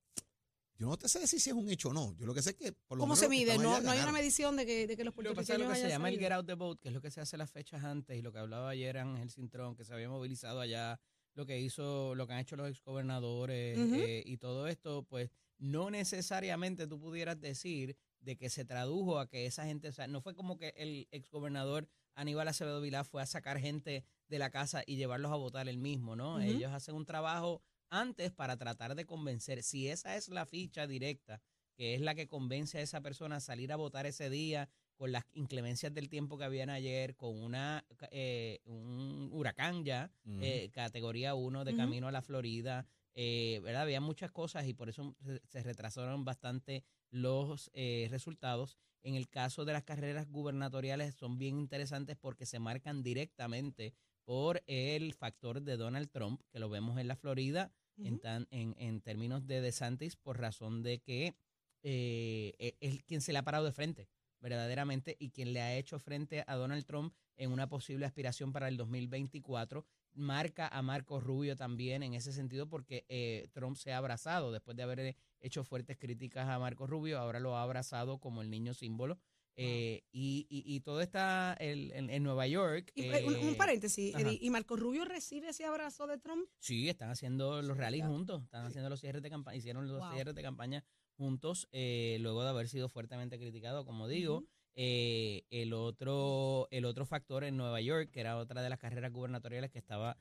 Yo 0.83 0.89
no 0.89 0.97
te 0.97 1.09
sé 1.09 1.21
decir 1.21 1.41
si 1.41 1.51
es 1.51 1.55
un 1.55 1.71
hecho 1.71 1.91
o 1.91 1.93
no. 1.93 2.13
Yo 2.19 2.27
lo 2.27 2.35
que 2.35 2.43
sé 2.43 2.51
es 2.51 2.57
que 2.57 2.73
por 2.73 2.99
lo 2.99 3.03
¿Cómo 3.03 3.15
menos 3.15 3.21
se 3.21 3.29
mide? 3.29 3.57
No, 3.57 3.81
no 3.81 3.93
hay 3.93 4.01
una 4.01 4.11
medición 4.11 4.57
de 4.57 4.67
que, 4.67 4.89
de 4.89 4.97
que 4.97 5.05
los 5.05 5.15
Lo 5.17 5.23
que 5.23 5.29
pasa 5.37 5.41
es 5.55 5.59
puertorriqueños 5.59 5.69
lo 5.69 5.75
que 5.75 5.81
se 5.81 5.89
llama 5.89 6.09
el. 6.09 6.19
Get 6.19 6.33
Out 6.33 6.47
the 6.47 6.55
Vote, 6.55 6.81
que 6.81 6.89
es 6.89 6.95
lo 6.95 7.01
que 7.01 7.13
se 7.13 7.21
hace 7.21 7.37
las 7.37 7.53
fechas 7.53 7.85
antes 7.85 8.19
y 8.19 8.21
lo 8.21 8.33
que 8.33 8.41
hablaba 8.41 8.71
ayer 8.71 8.99
Ángel 8.99 9.31
Cintrón, 9.31 9.77
que 9.77 9.85
se 9.85 9.95
había 9.95 10.09
movilizado 10.09 10.61
allá, 10.61 10.99
lo 11.35 11.47
que 11.47 11.61
hizo, 11.61 12.17
lo 12.17 12.27
que 12.27 12.33
han 12.33 12.41
hecho 12.41 12.57
los 12.57 12.69
exgobernadores 12.69 13.79
eh, 13.79 14.25
y 14.27 14.39
todo 14.39 14.67
esto, 14.67 15.05
pues 15.05 15.31
no 15.57 15.89
necesariamente 15.89 16.89
tú 16.89 16.99
pudieras 16.99 17.41
decir 17.41 17.97
de 18.19 18.37
que 18.37 18.51
se 18.51 18.65
tradujo 18.65 19.21
a 19.21 19.29
que 19.29 19.47
esa 19.47 19.65
gente, 19.65 19.87
o 19.87 19.93
sea, 19.93 20.09
no 20.09 20.21
fue 20.21 20.35
como 20.35 20.59
que 20.59 20.75
el 20.77 21.07
exgobernador 21.13 21.89
Aníbal 22.15 22.49
Acevedo 22.49 22.81
Vilá 22.81 23.05
fue 23.05 23.23
a 23.23 23.27
sacar 23.27 23.61
gente 23.61 24.05
de 24.27 24.39
la 24.41 24.51
casa 24.51 24.83
y 24.85 24.97
llevarlos 24.97 25.31
a 25.31 25.37
votar 25.37 25.69
él 25.69 25.79
mismo, 25.79 26.17
¿no? 26.17 26.41
Ellos 26.41 26.73
hacen 26.73 26.97
un 26.97 27.07
trabajo 27.07 27.63
antes 27.93 28.33
para 28.33 28.57
tratar 28.57 28.95
de 28.95 29.07
convencer, 29.07 29.63
si 29.63 29.89
esa 29.89 30.17
es 30.17 30.29
la 30.29 30.47
ficha 30.47 30.87
directa, 30.87 31.41
que 31.75 31.95
es 31.95 32.01
la 32.01 32.15
que 32.15 32.27
convence 32.27 32.79
a 32.79 32.83
esa 32.83 33.01
persona 33.01 33.37
a 33.37 33.41
salir 33.41 33.73
a 33.73 33.77
votar 33.77 34.07
ese 34.07 34.31
día, 34.31 34.69
con 34.97 35.13
las 35.13 35.25
inclemencias 35.33 35.93
del 35.93 36.09
tiempo 36.09 36.39
que 36.39 36.45
habían 36.45 36.71
ayer, 36.71 37.17
con 37.17 37.43
una 37.43 37.85
eh, 38.11 38.61
un 38.65 39.31
huracán 39.33 39.85
ya, 39.85 40.11
eh, 40.25 40.71
categoría 40.73 41.35
1 41.35 41.65
de 41.65 41.75
camino 41.75 42.09
a 42.09 42.13
la 42.13 42.23
Florida, 42.23 42.87
eh, 43.15 43.61
¿verdad? 43.63 43.83
Había 43.83 44.01
muchas 44.01 44.31
cosas 44.31 44.67
y 44.67 44.75
por 44.75 44.89
eso 44.89 45.15
se, 45.25 45.41
se 45.47 45.63
retrasaron 45.63 46.25
bastante 46.25 46.85
los 47.11 47.71
eh, 47.75 48.09
resultados. 48.11 48.79
En 49.03 49.17
el 49.17 49.29
caso 49.29 49.65
de 49.65 49.73
las 49.73 49.83
carreras 49.83 50.31
gubernatoriales 50.31 51.15
son 51.15 51.39
bien 51.39 51.59
interesantes 51.59 52.17
porque 52.17 52.47
se 52.47 52.59
marcan 52.59 53.03
directamente 53.03 53.95
por 54.25 54.63
el 54.67 55.13
factor 55.15 55.63
de 55.63 55.77
Donald 55.77 56.11
Trump, 56.11 56.41
que 56.51 56.61
lo 56.61 56.69
vemos 56.69 56.99
en 56.99 57.09
la 57.09 57.17
Florida, 57.17 57.73
en, 58.03 58.19
tan- 58.19 58.47
en, 58.51 58.75
en 58.79 59.01
términos 59.01 59.47
de 59.47 59.61
DeSantis, 59.61 60.17
por 60.17 60.39
razón 60.41 60.83
de 60.83 61.01
que 61.01 61.35
eh, 61.83 62.55
e- 62.59 62.77
es 62.81 63.03
quien 63.05 63.21
se 63.21 63.33
le 63.33 63.39
ha 63.39 63.45
parado 63.45 63.65
de 63.65 63.73
frente, 63.73 64.09
verdaderamente, 64.41 65.17
y 65.19 65.31
quien 65.31 65.53
le 65.53 65.61
ha 65.61 65.77
hecho 65.77 65.99
frente 65.99 66.45
a 66.47 66.55
Donald 66.57 66.85
Trump 66.85 67.15
en 67.37 67.53
una 67.53 67.69
posible 67.69 68.07
aspiración 68.07 68.53
para 68.53 68.69
el 68.69 68.77
2024. 68.77 69.87
Marca 70.15 70.69
a 70.69 70.83
Marco 70.83 71.21
Rubio 71.21 71.57
también 71.57 72.03
en 72.03 72.13
ese 72.15 72.33
sentido, 72.33 72.69
porque 72.69 73.07
eh, 73.09 73.49
Trump 73.53 73.77
se 73.77 73.93
ha 73.93 73.99
abrazado 73.99 74.53
después 74.53 74.77
de 74.77 74.83
haber 74.83 75.01
eh, 75.01 75.17
hecho 75.41 75.65
fuertes 75.65 75.97
críticas 75.99 76.49
a 76.49 76.59
Marco 76.59 76.87
Rubio, 76.87 77.19
ahora 77.19 77.41
lo 77.41 77.57
ha 77.57 77.63
abrazado 77.63 78.19
como 78.19 78.43
el 78.43 78.51
niño 78.51 78.75
símbolo. 78.75 79.19
Eh, 79.57 80.03
y, 80.13 80.47
y, 80.49 80.63
y 80.77 80.81
todo 80.81 81.01
está 81.01 81.55
el- 81.61 81.93
en, 81.93 82.09
en 82.11 82.23
Nueva 82.23 82.47
York. 82.47 82.91
Y, 82.95 83.05
eh, 83.05 83.25
un, 83.27 83.37
un 83.37 83.49
eh, 83.51 83.57
paréntesis. 83.57 84.15
Eddie, 84.15 84.39
¿y 84.41 84.51
Marco 84.51 84.77
Rubio 84.77 85.05
recibe 85.05 85.49
ese 85.51 85.65
abrazo 85.65 86.07
de 86.07 86.19
Trump? 86.19 86.49
Sí, 86.59 86.89
están 86.89 87.11
haciendo 87.11 87.61
los 87.63 87.77
rallies 87.77 88.07
juntos, 88.07 88.43
están 88.45 88.65
haciendo 88.67 88.89
los 88.89 89.01
cierres 89.01 89.23
de 89.23 89.31
campaña, 89.31 89.57
hicieron 89.59 89.87
los 89.89 89.99
Wow. 90.01 90.13
cierres 90.15 90.35
de 90.35 90.43
campaña 90.43 90.85
juntos, 91.17 91.69
eh, 91.73 92.17
luego 92.21 92.43
de 92.43 92.49
haber 92.49 92.69
sido 92.69 92.89
fuertemente 92.89 93.39
criticado, 93.39 93.85
como 93.85 94.09
digo. 94.09 94.45
Eh, 94.75 95.45
el 95.51 95.75
otro, 95.75 96.67
el 96.71 96.87
otro 96.87 97.05
factor 97.05 97.45
en 97.45 97.59
Nueva 97.59 97.83
York, 97.83 98.11
que 98.11 98.21
era 98.21 98.39
otra 98.39 98.63
de 98.63 98.71
las 98.71 98.79
carreras 98.79 99.13
gubernatoriales 99.13 99.71
que 99.71 99.79
estaba, 99.79 100.17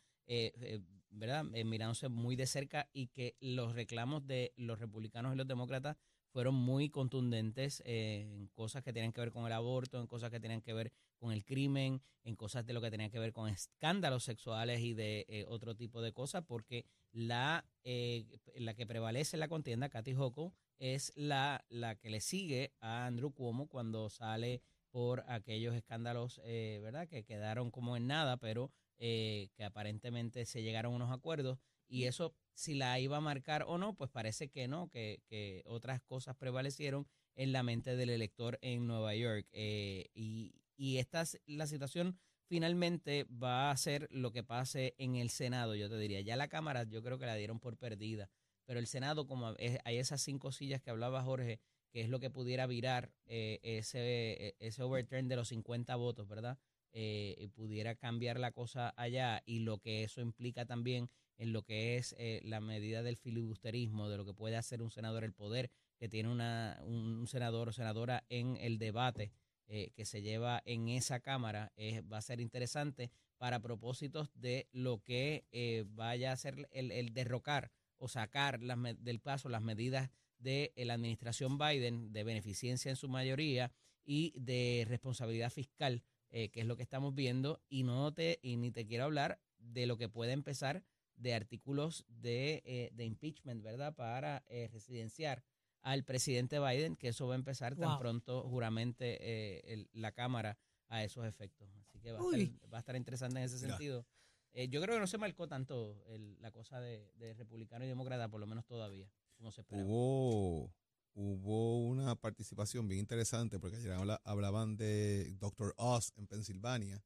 ¿verdad? 1.09 1.43
Mirándose 1.45 2.09
muy 2.09 2.35
de 2.35 2.47
cerca 2.47 2.89
y 2.93 3.07
que 3.07 3.35
los 3.39 3.73
reclamos 3.73 4.25
de 4.27 4.53
los 4.57 4.79
republicanos 4.79 5.33
y 5.33 5.37
los 5.37 5.47
demócratas 5.47 5.97
fueron 6.31 6.55
muy 6.55 6.89
contundentes 6.89 7.81
en 7.85 8.47
cosas 8.53 8.83
que 8.83 8.93
tenían 8.93 9.11
que 9.11 9.21
ver 9.21 9.31
con 9.31 9.45
el 9.45 9.51
aborto, 9.53 9.99
en 9.99 10.07
cosas 10.07 10.31
que 10.31 10.39
tenían 10.39 10.61
que 10.61 10.73
ver 10.73 10.91
con 11.17 11.31
el 11.31 11.45
crimen, 11.45 12.01
en 12.23 12.35
cosas 12.35 12.65
de 12.65 12.73
lo 12.73 12.81
que 12.81 12.89
tenían 12.89 13.11
que 13.11 13.19
ver 13.19 13.33
con 13.33 13.49
escándalos 13.49 14.23
sexuales 14.23 14.79
y 14.81 14.93
de 14.93 15.25
eh, 15.27 15.45
otro 15.47 15.75
tipo 15.75 16.01
de 16.01 16.13
cosas, 16.13 16.43
porque 16.45 16.85
la, 17.11 17.65
eh, 17.83 18.25
la 18.55 18.73
que 18.73 18.87
prevalece 18.87 19.35
en 19.35 19.41
la 19.41 19.47
contienda, 19.47 19.89
Kathy 19.89 20.13
Hochul, 20.15 20.51
es 20.79 21.13
la, 21.15 21.63
la 21.69 21.95
que 21.95 22.09
le 22.09 22.21
sigue 22.21 22.73
a 22.79 23.05
Andrew 23.05 23.31
Cuomo 23.31 23.67
cuando 23.67 24.09
sale 24.09 24.61
por 24.89 25.23
aquellos 25.27 25.75
escándalos, 25.75 26.41
eh, 26.43 26.79
¿verdad? 26.81 27.07
Que 27.07 27.23
quedaron 27.23 27.71
como 27.71 27.95
en 27.95 28.07
nada, 28.07 28.37
pero 28.37 28.71
eh, 28.97 29.49
que 29.55 29.63
aparentemente 29.63 30.45
se 30.45 30.61
llegaron 30.61 30.93
a 30.93 30.95
unos 30.97 31.11
acuerdos 31.11 31.59
y 31.91 32.05
eso, 32.05 32.33
si 32.53 32.73
la 32.73 32.99
iba 32.99 33.17
a 33.17 33.21
marcar 33.21 33.63
o 33.67 33.77
no, 33.77 33.95
pues 33.95 34.09
parece 34.09 34.49
que 34.49 34.67
no, 34.67 34.89
que, 34.89 35.21
que 35.27 35.63
otras 35.65 36.01
cosas 36.01 36.35
prevalecieron 36.37 37.07
en 37.35 37.51
la 37.51 37.63
mente 37.63 37.95
del 37.95 38.09
elector 38.09 38.57
en 38.61 38.87
Nueva 38.87 39.13
York. 39.15 39.47
eh, 39.51 40.09
y, 40.13 40.55
y 40.77 40.97
esta 40.97 41.21
es 41.21 41.39
la 41.45 41.67
situación 41.67 42.17
finalmente 42.51 43.25
va 43.31 43.71
a 43.71 43.77
ser 43.77 44.09
lo 44.11 44.31
que 44.31 44.43
pase 44.43 44.95
en 44.97 45.15
el 45.15 45.29
Senado, 45.29 45.75
yo 45.75 45.89
te 45.89 45.97
diría. 45.97 46.21
Ya 46.21 46.35
la 46.35 46.49
Cámara 46.49 46.83
yo 46.83 47.01
creo 47.01 47.17
que 47.17 47.25
la 47.25 47.35
dieron 47.35 47.59
por 47.59 47.77
perdida, 47.77 48.29
pero 48.65 48.79
el 48.79 48.87
Senado, 48.87 49.27
como 49.27 49.55
hay 49.85 49.97
esas 49.97 50.21
cinco 50.21 50.51
sillas 50.51 50.81
que 50.81 50.89
hablaba 50.89 51.23
Jorge, 51.23 51.61
que 51.91 52.01
es 52.01 52.09
lo 52.09 52.19
que 52.19 52.29
pudiera 52.29 52.67
virar 52.67 53.13
eh, 53.25 53.59
ese, 53.63 54.55
ese 54.59 54.83
overturn 54.83 55.27
de 55.27 55.35
los 55.35 55.49
50 55.49 55.95
votos, 55.95 56.27
¿verdad? 56.27 56.57
Eh, 56.93 57.47
pudiera 57.55 57.95
cambiar 57.95 58.37
la 58.37 58.51
cosa 58.51 58.93
allá 58.97 59.41
y 59.45 59.59
lo 59.59 59.77
que 59.77 60.03
eso 60.03 60.19
implica 60.19 60.65
también 60.65 61.09
en 61.41 61.53
lo 61.53 61.63
que 61.63 61.97
es 61.97 62.13
eh, 62.19 62.39
la 62.43 62.61
medida 62.61 63.01
del 63.01 63.17
filibusterismo, 63.17 64.07
de 64.07 64.17
lo 64.17 64.25
que 64.25 64.33
puede 64.33 64.57
hacer 64.57 64.83
un 64.83 64.91
senador, 64.91 65.23
el 65.23 65.33
poder 65.33 65.71
que 65.97 66.07
tiene 66.07 66.29
una, 66.29 66.79
un 66.83 67.25
senador 67.25 67.69
o 67.69 67.71
senadora 67.71 68.23
en 68.29 68.57
el 68.57 68.77
debate 68.77 69.33
eh, 69.65 69.89
que 69.95 70.05
se 70.05 70.21
lleva 70.21 70.61
en 70.65 70.87
esa 70.87 71.19
Cámara, 71.19 71.73
va 72.13 72.19
a 72.19 72.21
ser 72.21 72.41
interesante 72.41 73.09
para 73.39 73.59
propósitos 73.59 74.29
de 74.35 74.67
lo 74.71 74.99
que 74.99 75.47
eh, 75.51 75.83
vaya 75.87 76.31
a 76.31 76.37
ser 76.37 76.69
el, 76.69 76.91
el 76.91 77.11
derrocar 77.11 77.71
o 77.97 78.07
sacar 78.07 78.61
las 78.61 78.77
del 78.99 79.19
paso 79.19 79.49
las 79.49 79.63
medidas 79.63 80.11
de 80.37 80.71
la 80.75 80.93
administración 80.93 81.57
Biden 81.57 82.13
de 82.13 82.23
beneficencia 82.23 82.91
en 82.91 82.97
su 82.97 83.09
mayoría 83.09 83.71
y 84.03 84.31
de 84.39 84.85
responsabilidad 84.87 85.49
fiscal, 85.49 86.03
que 86.29 86.51
es 86.53 86.65
lo 86.65 86.77
que 86.77 86.83
estamos 86.83 87.13
viendo, 87.15 87.61
y 87.67 87.83
no 87.83 88.13
te 88.13 88.39
y 88.41 88.57
ni 88.57 88.71
te 88.71 88.85
quiero 88.85 89.05
hablar 89.05 89.39
de 89.57 89.85
lo 89.85 89.97
que 89.97 90.07
puede 90.07 90.31
empezar 90.33 90.83
de 91.15 91.33
artículos 91.33 92.05
de, 92.07 92.61
eh, 92.65 92.89
de 92.93 93.05
impeachment, 93.05 93.61
¿verdad? 93.63 93.95
Para 93.95 94.43
eh, 94.47 94.67
residenciar 94.71 95.43
al 95.81 96.03
presidente 96.03 96.59
Biden, 96.59 96.95
que 96.95 97.07
eso 97.09 97.27
va 97.27 97.33
a 97.33 97.37
empezar 97.37 97.75
tan 97.75 97.99
pronto 97.99 98.43
juramente 98.49 99.17
eh, 99.21 99.61
el- 99.73 99.89
la 99.93 100.11
Cámara 100.11 100.57
a 100.89 101.03
esos 101.03 101.25
efectos. 101.25 101.73
Así 101.75 101.99
que 101.99 102.11
va 102.11 102.19
a, 102.19 102.21
estar, 102.47 102.73
va 102.73 102.77
a 102.77 102.79
estar 102.79 102.95
interesante 102.95 103.39
en 103.39 103.45
ese 103.45 103.57
sentido. 103.69 104.05
Eh, 104.53 104.67
yo 104.67 104.81
creo 104.81 104.95
que 104.95 104.99
no 104.99 105.07
se 105.07 105.17
marcó 105.17 105.47
tanto 105.47 106.03
el- 106.07 106.39
la 106.41 106.51
cosa 106.51 106.79
de, 106.81 107.11
de 107.15 107.33
republicano 107.33 107.85
y 107.85 107.87
demócrata, 107.87 108.27
por 108.29 108.39
lo 108.41 108.47
menos 108.47 108.65
todavía, 108.65 109.09
como 109.37 109.51
se 109.51 109.61
esperaba. 109.61 109.87
Hubo, 109.87 110.73
hubo 111.13 111.87
una 111.87 112.15
participación 112.15 112.87
bien 112.87 112.99
interesante 112.99 113.59
porque 113.59 113.77
ayer 113.77 113.91
habla- 113.93 114.21
hablaban 114.23 114.75
de 114.77 115.33
Dr. 115.39 115.73
Oz 115.77 116.13
en 116.17 116.27
Pensilvania 116.27 117.01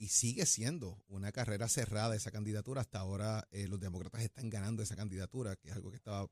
y 0.00 0.08
sigue 0.08 0.46
siendo 0.46 1.04
una 1.08 1.30
carrera 1.30 1.68
cerrada 1.68 2.16
esa 2.16 2.30
candidatura. 2.30 2.80
Hasta 2.80 2.98
ahora 3.00 3.46
eh, 3.52 3.68
los 3.68 3.78
demócratas 3.78 4.22
están 4.22 4.48
ganando 4.48 4.82
esa 4.82 4.96
candidatura, 4.96 5.56
que 5.56 5.68
es 5.68 5.74
algo 5.74 5.90
que 5.90 5.96
estaba 5.98 6.26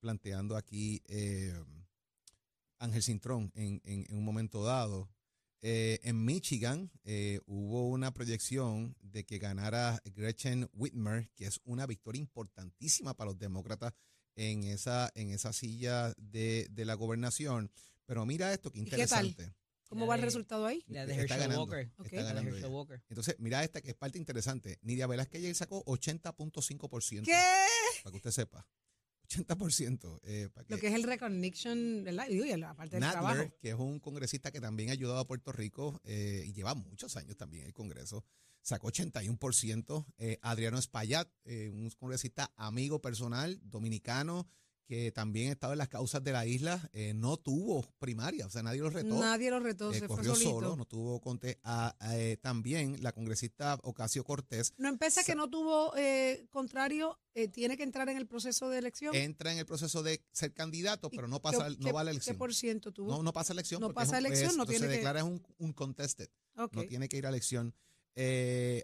planteando 0.00 0.56
aquí 0.56 1.00
eh, 1.06 1.54
Ángel 2.78 3.02
Cintrón 3.02 3.52
en, 3.54 3.80
en- 3.84 4.06
en 4.08 4.16
un 4.16 4.24
momento 4.24 4.64
dado. 4.64 5.08
Eh, 5.64 6.00
en 6.02 6.24
Michigan 6.24 6.90
hubo 7.46 7.88
una 7.88 8.12
proyección 8.12 8.96
de 9.00 9.24
que 9.24 9.38
ganara 9.38 10.02
Gretchen 10.16 10.68
Whitmer, 10.72 11.30
que 11.36 11.46
es 11.46 11.60
una 11.62 11.86
victoria 11.86 12.18
importantísima 12.18 13.14
para 13.14 13.30
los 13.30 13.38
demócratas 13.38 13.94
en 14.34 14.64
esa, 14.64 15.12
en 15.14 15.30
esa 15.30 15.52
silla 15.52 16.12
de, 16.16 16.66
de 16.72 16.84
la 16.84 16.94
gobernación. 16.94 17.70
Pero 18.06 18.26
mira 18.26 18.52
esto, 18.52 18.72
qué 18.72 18.80
interesante. 18.80 19.54
¿Cómo 19.92 20.06
La 20.06 20.08
va 20.08 20.14
el 20.14 20.20
de- 20.22 20.24
resultado 20.24 20.64
ahí? 20.66 20.82
La 20.88 21.04
de 21.04 21.12
Está 21.12 21.22
Herschel 21.22 21.38
ganando, 21.40 21.60
Walker. 21.64 21.78
está 21.80 22.02
Ok. 22.02 22.12
La 22.12 22.34
de 22.40 22.48
Herschel. 22.48 22.66
Walker. 22.70 23.02
Entonces, 23.10 23.36
mira 23.38 23.62
esta 23.62 23.80
que 23.82 23.90
es 23.90 23.94
parte 23.94 24.16
interesante. 24.16 24.78
Nidia 24.80 25.06
Velázquez 25.06 25.38
ayer 25.40 25.54
sacó 25.54 25.84
80.5%. 25.84 27.24
¿Qué? 27.24 27.32
Para 28.02 28.10
que 28.10 28.16
usted 28.16 28.30
sepa. 28.30 28.66
80%. 29.28 30.20
Eh, 30.24 30.48
para 30.52 30.66
que 30.66 30.74
Lo 30.74 30.80
que 30.80 30.88
es 30.88 30.94
el 30.94 31.02
recognition, 31.04 32.04
¿verdad? 32.04 32.26
Y 32.28 32.34
digo, 32.34 32.44
y 32.46 32.56
la 32.56 32.74
parte 32.74 32.96
del 32.96 33.00
Nadler, 33.00 33.20
trabajo. 33.20 33.54
que 33.60 33.68
es 33.70 33.74
un 33.74 33.98
congresista 34.00 34.50
que 34.50 34.60
también 34.60 34.90
ha 34.90 34.92
ayudado 34.92 35.18
a 35.18 35.26
Puerto 35.26 35.52
Rico 35.52 36.00
eh, 36.04 36.44
y 36.46 36.52
lleva 36.52 36.74
muchos 36.74 37.16
años 37.16 37.36
también 37.36 37.62
en 37.64 37.66
el 37.68 37.74
Congreso, 37.74 38.24
sacó 38.62 38.88
81%. 38.88 40.06
Eh, 40.18 40.38
Adriano 40.42 40.78
Espaillat, 40.78 41.28
eh, 41.44 41.70
un 41.70 41.90
congresista 41.90 42.52
amigo 42.56 43.00
personal, 43.00 43.58
dominicano, 43.62 44.46
que 44.86 45.12
también 45.12 45.50
estaba 45.52 45.74
en 45.74 45.78
las 45.78 45.88
causas 45.88 46.22
de 46.22 46.32
la 46.32 46.44
isla, 46.44 46.90
eh, 46.92 47.14
no 47.14 47.36
tuvo 47.38 47.82
primaria, 47.98 48.46
o 48.46 48.50
sea, 48.50 48.62
nadie 48.62 48.80
lo 48.80 48.90
retó. 48.90 49.18
Nadie 49.18 49.50
lo 49.50 49.60
retó, 49.60 49.90
Eh, 49.90 49.94
se 49.94 50.00
fue 50.00 50.08
corrió 50.16 50.34
solito. 50.34 50.50
solo, 50.50 50.76
no 50.76 50.84
tuvo 50.84 51.20
conte 51.20 51.58
a- 51.62 51.94
a, 52.00 52.18
eh, 52.18 52.36
también 52.36 53.02
la 53.02 53.12
congresista 53.12 53.78
Ocasio 53.82 54.24
Cortés 54.24 54.74
No 54.78 54.88
empecé 54.88 55.24
que 55.24 55.34
no 55.34 55.48
tuvo 55.48 55.92
contrario, 56.50 57.18
tiene 57.52 57.76
que 57.76 57.82
entrar 57.84 58.08
en 58.08 58.16
el 58.18 58.26
proceso 58.26 58.68
de 58.68 58.78
elección. 58.78 59.14
entra 59.14 59.52
en 59.52 59.58
el 59.58 59.66
proceso 59.66 60.02
de 60.02 60.22
ser 60.32 60.52
candidato, 60.52 61.08
¿Y 61.10 61.16
pero 61.16 61.28
no 61.28 61.38
qué- 61.38 61.42
pasa, 61.42 61.70
no 61.70 61.76
qué- 61.78 61.92
va 61.92 62.00
a 62.00 62.04
la 62.04 62.10
¿Qué 62.10 62.16
elección. 62.16 62.36
por 62.36 62.54
ciento 62.54 62.92
tuvo? 62.92 63.10
No, 63.10 63.22
no 63.22 63.32
pasa 63.32 63.52
a 63.52 63.54
elección. 63.54 63.80
No 63.80 63.94
pasa 63.94 64.16
a 64.16 64.18
elección, 64.18 64.50
es- 64.50 64.56
no 64.56 64.66
tiene 64.66 64.86
que- 64.88 64.92
declara 64.94 65.20
es 65.20 65.24
un, 65.24 65.42
un 65.58 65.72
contested. 65.72 66.28
No 66.54 66.68
tiene 66.68 67.08
que 67.08 67.16
ir 67.16 67.24
a 67.24 67.30
elección. 67.30 67.74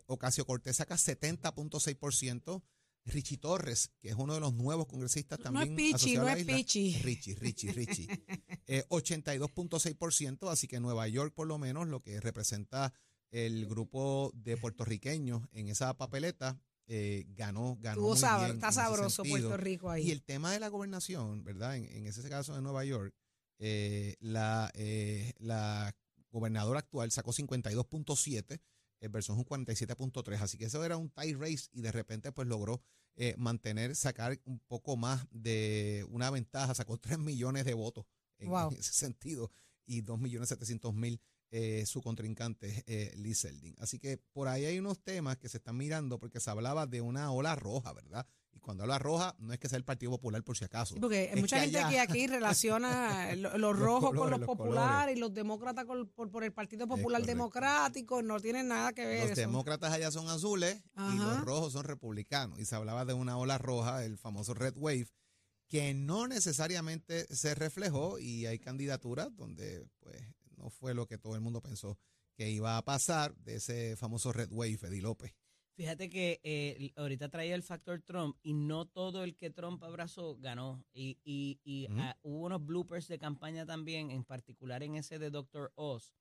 Ocasio 0.06 0.46
Cortés 0.46 0.76
saca 0.76 0.96
70.6%. 0.96 2.62
Richie 3.08 3.38
Torres, 3.38 3.90
que 4.00 4.10
es 4.10 4.14
uno 4.14 4.34
de 4.34 4.40
los 4.40 4.54
nuevos 4.54 4.86
congresistas 4.86 5.38
No 5.38 5.44
también. 5.44 5.72
es 5.72 5.76
Pichi, 5.76 6.16
no 6.16 6.28
es. 6.28 6.44
Pichi. 6.44 6.98
Richie, 7.02 7.34
Richie, 7.34 7.72
Richie. 7.72 8.08
Eh, 8.70 8.84
82.6%, 8.90 10.50
así 10.50 10.68
que 10.68 10.78
Nueva 10.78 11.08
York, 11.08 11.32
por 11.34 11.46
lo 11.46 11.56
menos, 11.56 11.88
lo 11.88 12.00
que 12.00 12.20
representa 12.20 12.92
el 13.30 13.66
grupo 13.66 14.30
de 14.34 14.58
puertorriqueños 14.58 15.42
en 15.52 15.68
esa 15.68 15.96
papeleta, 15.96 16.60
eh, 16.86 17.24
ganó, 17.30 17.78
ganó. 17.80 18.02
Muy 18.02 18.18
bien 18.20 18.50
está 18.52 18.70
sabroso. 18.70 19.22
Puerto 19.24 19.56
Rico 19.56 19.90
ahí. 19.90 20.08
Y 20.08 20.10
el 20.10 20.22
tema 20.22 20.52
de 20.52 20.60
la 20.60 20.68
gobernación, 20.68 21.44
¿verdad? 21.44 21.76
En, 21.76 21.84
en 21.86 22.06
ese 22.06 22.28
caso 22.28 22.54
de 22.54 22.60
Nueva 22.60 22.84
York, 22.84 23.14
eh, 23.58 24.16
la, 24.20 24.70
eh, 24.74 25.32
la 25.38 25.94
gobernadora 26.30 26.78
actual 26.78 27.10
sacó 27.10 27.32
52.7 27.32 28.52
eh, 28.54 28.60
versus 29.00 29.36
un 29.36 29.44
47.3. 29.44 30.40
Así 30.40 30.58
que 30.58 30.64
eso 30.66 30.84
era 30.84 30.96
un 30.96 31.10
tie 31.10 31.34
race 31.36 31.68
y 31.72 31.80
de 31.82 31.92
repente 31.92 32.32
pues 32.32 32.48
logró 32.48 32.82
eh, 33.16 33.34
mantener, 33.38 33.94
sacar 33.96 34.40
un 34.44 34.58
poco 34.60 34.96
más 34.96 35.26
de 35.30 36.04
una 36.10 36.30
ventaja. 36.30 36.74
Sacó 36.74 36.98
3 36.98 37.18
millones 37.18 37.64
de 37.64 37.74
votos 37.74 38.06
en, 38.38 38.48
Wow. 38.50 38.70
ese 38.78 38.92
sentido 38.92 39.50
y 39.86 40.00
2 40.02 40.18
millones 40.18 40.48
700 40.48 40.94
mil 40.94 41.20
eh, 41.50 41.86
su 41.86 42.02
contrincante 42.02 42.84
eh, 42.86 43.14
Lee 43.16 43.34
Zeldin. 43.34 43.74
Así 43.78 43.98
que 43.98 44.18
por 44.18 44.48
ahí 44.48 44.66
hay 44.66 44.78
unos 44.78 45.02
temas 45.02 45.38
que 45.38 45.48
se 45.48 45.56
están 45.56 45.76
mirando 45.78 46.18
porque 46.18 46.40
se 46.40 46.50
hablaba 46.50 46.86
de 46.86 47.00
una 47.00 47.32
ola 47.32 47.56
roja, 47.56 47.92
¿verdad? 47.94 48.26
Y 48.52 48.60
cuando 48.60 48.82
habla 48.82 48.98
roja 48.98 49.36
no 49.38 49.52
es 49.52 49.58
que 49.58 49.68
sea 49.68 49.76
el 49.78 49.84
Partido 49.84 50.10
Popular 50.12 50.42
por 50.42 50.56
si 50.56 50.64
acaso. 50.64 50.94
Sí, 50.94 51.00
porque 51.00 51.30
Es 51.32 51.40
mucha 51.40 51.56
que 51.60 51.70
gente 51.70 51.88
que 51.90 52.00
aquí 52.00 52.26
relaciona 52.26 53.34
lo- 53.36 53.50
los, 53.50 53.60
Los 53.60 53.78
rojos 53.78 54.14
con 54.14 54.30
los 54.30 54.40
los 54.40 54.46
populares 54.46 55.16
y 55.16 55.20
los 55.20 55.32
demócratas 55.32 55.84
con- 55.84 56.08
por, 56.08 56.30
por 56.30 56.42
el 56.44 56.52
Partido 56.52 56.86
Popular. 56.88 57.22
Democrático, 57.24 58.22
no 58.22 58.40
tienen 58.40 58.68
nada 58.68 58.92
que 58.92 59.06
ver. 59.06 59.20
Los 59.22 59.30
eso. 59.32 59.40
demócratas 59.42 59.92
allá 59.92 60.10
son 60.10 60.28
azules 60.28 60.82
y 61.12 61.16
los 61.16 61.40
rojos 61.44 61.72
son 61.72 61.84
republicanos. 61.84 62.58
Y 62.58 62.64
se 62.64 62.74
hablaba 62.74 63.04
de 63.04 63.12
una 63.14 63.36
ola 63.38 63.58
roja, 63.58 64.04
el 64.04 64.18
famoso 64.18 64.54
Red 64.54 64.74
Wave, 64.76 65.08
que 65.68 65.92
no 65.94 66.26
necesariamente 66.26 67.26
se 67.34 67.54
reflejó 67.54 68.18
y 68.18 68.46
hay 68.46 68.58
candidaturas 68.58 69.28
donde 69.36 69.86
pues 70.00 70.20
no 70.56 70.70
fue 70.70 70.94
lo 70.94 71.06
que 71.06 71.18
todo 71.18 71.34
el 71.34 71.40
mundo 71.40 71.60
pensó 71.60 71.98
que 72.34 72.50
iba 72.50 72.76
a 72.78 72.84
pasar 72.84 73.34
de 73.36 73.56
ese 73.56 73.96
famoso 73.96 74.32
Red 74.32 74.50
Wave, 74.50 74.78
Eddie 74.82 75.02
López. 75.02 75.34
Fíjate 75.78 76.10
que 76.10 76.40
eh, 76.42 76.90
ahorita 76.96 77.28
traía 77.28 77.54
el 77.54 77.62
factor 77.62 78.02
Trump 78.02 78.36
y 78.42 78.52
no 78.52 78.86
todo 78.86 79.22
el 79.22 79.36
que 79.36 79.50
Trump 79.50 79.80
abrazó 79.84 80.36
ganó. 80.36 80.84
Y, 80.92 81.18
y, 81.22 81.60
y 81.62 81.86
ah, 82.00 82.18
hubo 82.22 82.46
unos 82.46 82.66
bloopers 82.66 83.06
de 83.06 83.20
campaña 83.20 83.64
también, 83.64 84.10
en 84.10 84.24
particular 84.24 84.82
en 84.82 84.96
ese 84.96 85.20
de 85.20 85.30
Dr. 85.30 85.70
Oz, 85.76 86.12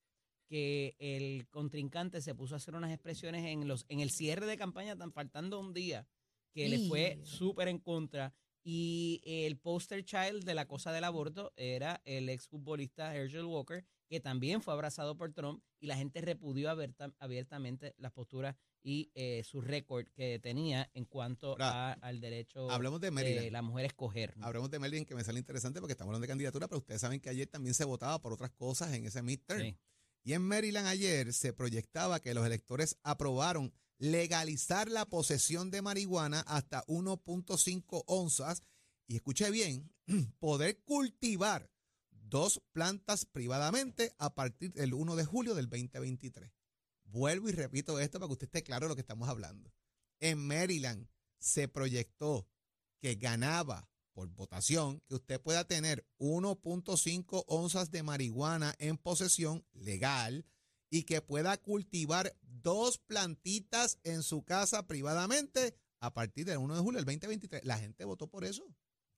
que 0.48 0.96
el 1.00 1.48
contrincante 1.50 2.22
se 2.22 2.36
puso 2.36 2.54
a 2.54 2.58
hacer 2.58 2.76
unas 2.76 2.92
expresiones 2.94 3.46
en 3.48 3.68
los 3.68 3.88
en 3.90 4.00
el 4.00 4.12
cierre 4.12 4.46
de 4.46 4.58
campaña, 4.58 4.96
tan 4.96 5.12
faltando 5.12 5.60
un 5.60 5.74
día, 5.74 6.08
que 6.54 6.70
le 6.70 6.78
fue 6.88 7.20
súper 7.24 7.68
en 7.68 7.80
contra. 7.80 8.36
Y 8.64 9.22
el 9.26 9.58
poster 9.58 10.04
child 10.04 10.44
de 10.44 10.54
la 10.54 10.68
cosa 10.68 10.92
del 10.92 11.06
aborto 11.06 11.52
era 11.56 12.02
el 12.06 12.30
exfutbolista 12.30 13.16
Herschel 13.16 13.46
Walker, 13.46 13.84
que 14.08 14.20
también 14.20 14.62
fue 14.62 14.74
abrazado 14.74 15.18
por 15.18 15.34
Trump 15.34 15.64
y 15.80 15.88
la 15.88 15.96
gente 15.98 16.22
repudió 16.22 16.70
abierta- 16.70 17.16
abiertamente 17.18 17.96
las 17.98 18.12
posturas 18.12 18.56
y 18.88 19.12
eh, 19.16 19.44
su 19.44 19.60
récord 19.60 20.08
que 20.16 20.40
tenía 20.40 20.90
en 20.94 21.04
cuanto 21.04 21.52
Ahora, 21.52 21.92
a- 21.92 21.94
al 21.96 22.22
derecho 22.22 22.72
Hablemos 22.72 23.02
de 23.02 23.52
la 23.52 23.62
mujer 23.62 23.86
escoger. 23.86 24.38
¿no? 24.38 24.46
Hablemos 24.46 24.72
de 24.72 24.80
Maryland 24.80 25.06
que 25.06 25.14
me 25.14 25.26
sale 25.26 25.40
interesante 25.40 25.82
porque 25.82 25.92
estamos 25.92 26.12
hablando 26.12 26.24
de 26.24 26.30
candidatura, 26.30 26.70
pero 26.70 26.80
ustedes 26.80 27.02
saben 27.02 27.20
que 27.20 27.30
ayer 27.30 27.48
también 27.48 27.74
se 27.74 27.84
votaba 27.84 28.22
por 28.22 28.32
otras 28.32 28.52
cosas 28.52 28.94
en 28.94 29.06
ese 29.06 29.22
midterm. 29.22 29.62
Sí. 29.62 29.78
Y 30.24 30.34
en 30.34 30.42
Maryland 30.42 30.88
ayer 30.88 31.34
se 31.34 31.52
proyectaba 31.52 32.22
que 32.22 32.34
los 32.34 32.46
electores 32.46 32.98
aprobaron 33.04 33.74
legalizar 33.98 34.90
la 34.90 35.06
posesión 35.06 35.70
de 35.70 35.82
marihuana 35.82 36.40
hasta 36.48 36.86
1.5 36.86 38.04
onzas 38.08 38.64
y 39.06 39.18
escuche 39.18 39.52
bien, 39.52 39.92
poder 40.40 40.82
cultivar 40.84 41.70
dos 42.12 42.62
plantas 42.72 43.26
privadamente 43.26 44.14
a 44.18 44.34
partir 44.34 44.72
del 44.72 44.94
1 44.94 45.18
de 45.18 45.26
julio 45.26 45.56
del 45.56 45.68
2023. 45.70 46.57
Vuelvo 47.08 47.50
y 47.50 47.54
repito 47.54 48.00
esto 48.00 48.20
para 48.20 48.28
que 48.28 48.34
usted 48.34 48.48
esté 48.48 48.64
claro 48.64 48.86
de 48.86 48.90
lo 48.90 48.96
que 48.96 49.02
estamos 49.02 49.28
hablando. 49.30 49.72
En 50.20 50.40
Maryland 50.46 51.08
se 51.40 51.68
proyectó 51.68 52.48
que 53.00 53.16
ganaba 53.16 53.90
por 54.14 54.30
votación 54.30 55.02
que 55.08 55.16
usted 55.16 55.40
pueda 55.40 55.66
tener 55.66 56.08
1.5 56.20 57.44
onzas 57.48 57.92
de 57.92 58.04
marihuana 58.04 58.74
en 58.80 58.98
posesión 58.98 59.66
legal 59.74 60.46
y 60.90 61.04
que 61.04 61.22
pueda 61.22 61.58
cultivar 61.58 62.36
dos 62.42 62.98
plantitas 62.98 64.00
en 64.04 64.24
su 64.24 64.44
casa 64.44 64.88
privadamente 64.88 65.76
a 66.00 66.14
partir 66.14 66.46
del 66.46 66.58
1 66.58 66.76
de 66.76 66.82
julio 66.82 66.98
del 67.00 67.06
2023. 67.06 67.64
La 67.66 67.78
gente 67.78 68.06
votó 68.06 68.28
por 68.28 68.44
eso. 68.46 68.64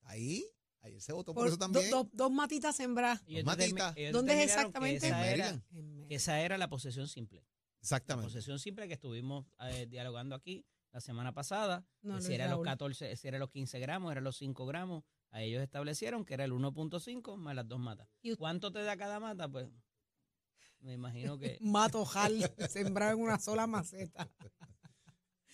Ahí, 0.02 0.44
ahí 0.82 1.00
se 1.00 1.14
votó 1.14 1.34
por, 1.34 1.44
Por 1.44 1.48
eso 1.50 1.58
también. 1.58 1.90
do- 1.92 2.10
dos 2.12 2.32
matitas 2.32 2.76
sembradas. 2.76 3.22
Matitas. 3.44 3.96
¿Dónde 4.12 4.34
es 4.34 4.50
exactamente? 4.50 5.00
Que 5.02 5.08
esa, 5.08 5.32
era, 5.32 5.46
Maryland. 5.72 6.08
que 6.08 6.16
esa 6.16 6.42
era 6.42 6.58
la 6.58 6.68
posesión 6.70 7.08
simple. 7.08 7.46
La 7.80 7.84
Exactamente. 7.84 8.28
posesión 8.28 8.60
simple 8.60 8.88
que 8.88 8.96
estuvimos 8.96 9.46
eh, 9.62 9.88
dialogando 9.90 10.36
aquí 10.36 10.66
la 10.92 11.00
semana 11.02 11.34
pasada. 11.34 11.86
No, 12.02 12.18
que 12.18 12.22
si 12.24 12.34
era 12.34 12.46
los 12.46 12.56
Raúl. 12.56 12.66
14, 12.66 13.16
si 13.16 13.28
era 13.28 13.40
los 13.40 13.50
15 13.50 13.80
gramos, 13.80 14.12
era 14.12 14.22
los 14.22 14.38
5 14.38 14.66
gramos. 14.66 15.04
A 15.32 15.42
ellos 15.42 15.62
establecieron 15.62 16.26
que 16.26 16.34
era 16.34 16.44
el 16.44 16.52
1.5 16.52 17.38
más 17.38 17.56
las 17.56 17.68
dos 17.68 17.80
matas. 17.80 18.08
Y 18.22 18.36
¿Cuánto 18.36 18.72
te 18.72 18.82
da 18.84 18.98
cada 18.98 19.20
mata? 19.20 19.48
Pues 19.48 19.70
me 20.80 20.94
imagino 20.94 21.38
que 21.38 21.58
Matojal 21.62 22.52
sembrado 22.70 23.14
en 23.14 23.20
una 23.24 23.40
sola 23.40 23.68
maceta. 23.68 24.30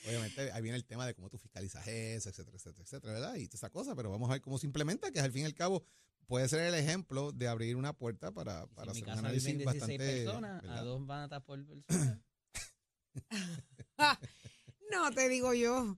Obviamente 0.07 0.51
ahí 0.51 0.61
viene 0.61 0.77
el 0.77 0.85
tema 0.85 1.05
de 1.05 1.13
cómo 1.13 1.29
tú 1.29 1.37
fiscalizas 1.37 1.87
eso, 1.87 2.29
etcétera, 2.29 2.57
etcétera, 2.57 2.83
etcétera, 2.83 3.13
¿verdad? 3.13 3.35
Y 3.35 3.47
toda 3.47 3.57
esa 3.57 3.69
cosa, 3.69 3.95
pero 3.95 4.11
vamos 4.11 4.29
a 4.29 4.33
ver 4.33 4.41
cómo 4.41 4.57
se 4.57 4.67
implementa, 4.67 5.11
que 5.11 5.19
al 5.19 5.31
fin 5.31 5.43
y 5.43 5.45
al 5.45 5.53
cabo 5.53 5.83
puede 6.27 6.47
ser 6.47 6.61
el 6.61 6.75
ejemplo 6.75 7.31
de 7.31 7.47
abrir 7.47 7.75
una 7.75 7.93
puerta 7.93 8.31
para, 8.31 8.63
si 8.63 8.73
para 8.75 8.93
mi 8.93 9.01
hacer 9.01 9.13
un 9.13 9.19
análisis 9.19 9.57
16 9.57 9.65
bastante... 9.65 9.97
personas, 9.97 10.63
a 10.65 10.81
dos 10.81 11.01
matas 11.01 11.41
por 11.43 11.65
persona. 11.65 12.21
No 14.91 15.11
te 15.11 15.29
digo 15.29 15.53
yo. 15.53 15.97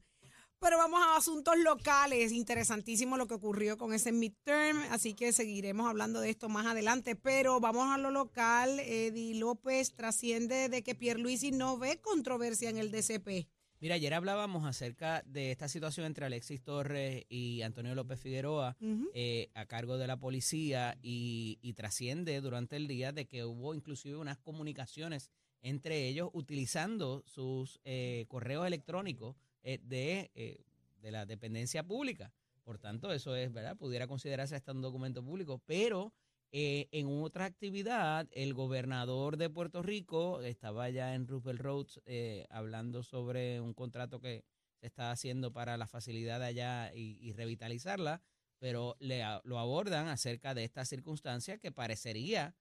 Pero 0.59 0.77
vamos 0.77 1.01
a 1.03 1.17
asuntos 1.17 1.55
locales. 1.57 2.31
Interesantísimo 2.31 3.17
lo 3.17 3.27
que 3.27 3.35
ocurrió 3.35 3.77
con 3.77 3.93
ese 3.93 4.11
midterm, 4.11 4.79
así 4.89 5.13
que 5.13 5.31
seguiremos 5.31 5.87
hablando 5.87 6.19
de 6.19 6.31
esto 6.31 6.49
más 6.49 6.65
adelante. 6.65 7.15
Pero 7.15 7.59
vamos 7.59 7.89
a 7.93 7.97
lo 7.97 8.09
local. 8.09 8.79
Eddie 8.79 9.35
López 9.35 9.93
trasciende 9.93 10.69
de 10.69 10.83
que 10.83 10.95
Pierluisi 10.95 11.51
no 11.51 11.77
ve 11.77 12.01
controversia 12.01 12.69
en 12.69 12.77
el 12.77 12.91
DCP. 12.91 13.47
Mira, 13.79 13.93
ayer 13.93 14.13
hablábamos 14.15 14.65
acerca 14.65 15.21
de 15.27 15.51
esta 15.51 15.67
situación 15.67 16.07
entre 16.07 16.25
Alexis 16.25 16.63
Torres 16.63 17.25
y 17.29 17.61
Antonio 17.61 17.93
López 17.93 18.19
Figueroa 18.19 18.75
eh, 19.13 19.51
a 19.53 19.67
cargo 19.67 19.99
de 19.99 20.07
la 20.07 20.17
policía 20.17 20.97
y, 21.03 21.59
y 21.61 21.73
trasciende 21.73 22.41
durante 22.41 22.75
el 22.75 22.87
día 22.87 23.11
de 23.11 23.27
que 23.27 23.45
hubo 23.45 23.75
inclusive 23.75 24.17
unas 24.17 24.39
comunicaciones 24.39 25.29
entre 25.61 26.07
ellos 26.07 26.29
utilizando 26.33 27.23
sus 27.25 27.79
eh, 27.83 28.25
correos 28.29 28.65
electrónicos 28.65 29.35
eh, 29.63 29.79
de, 29.83 30.31
eh, 30.33 30.63
de 31.01 31.11
la 31.11 31.25
dependencia 31.25 31.83
pública. 31.83 32.33
Por 32.63 32.79
tanto, 32.79 33.13
eso 33.13 33.35
es, 33.35 33.53
¿verdad? 33.53 33.77
Pudiera 33.77 34.07
considerarse 34.07 34.55
hasta 34.55 34.71
un 34.71 34.81
documento 34.81 35.23
público, 35.23 35.61
pero 35.65 36.13
eh, 36.51 36.87
en 36.91 37.07
otra 37.07 37.45
actividad, 37.45 38.27
el 38.31 38.53
gobernador 38.53 39.37
de 39.37 39.49
Puerto 39.49 39.81
Rico 39.81 40.41
estaba 40.41 40.89
ya 40.89 41.13
en 41.13 41.27
Roosevelt 41.27 41.59
Roads 41.59 42.01
eh, 42.05 42.45
hablando 42.49 43.03
sobre 43.03 43.59
un 43.59 43.73
contrato 43.73 44.19
que 44.19 44.45
se 44.79 44.87
está 44.87 45.11
haciendo 45.11 45.51
para 45.51 45.77
la 45.77 45.87
facilidad 45.87 46.39
de 46.39 46.45
allá 46.45 46.93
y, 46.93 47.17
y 47.19 47.33
revitalizarla, 47.33 48.21
pero 48.59 48.95
le, 48.99 49.23
lo 49.43 49.59
abordan 49.59 50.07
acerca 50.07 50.53
de 50.53 50.63
esta 50.63 50.85
circunstancia 50.85 51.57
que 51.57 51.71
parecería 51.71 52.55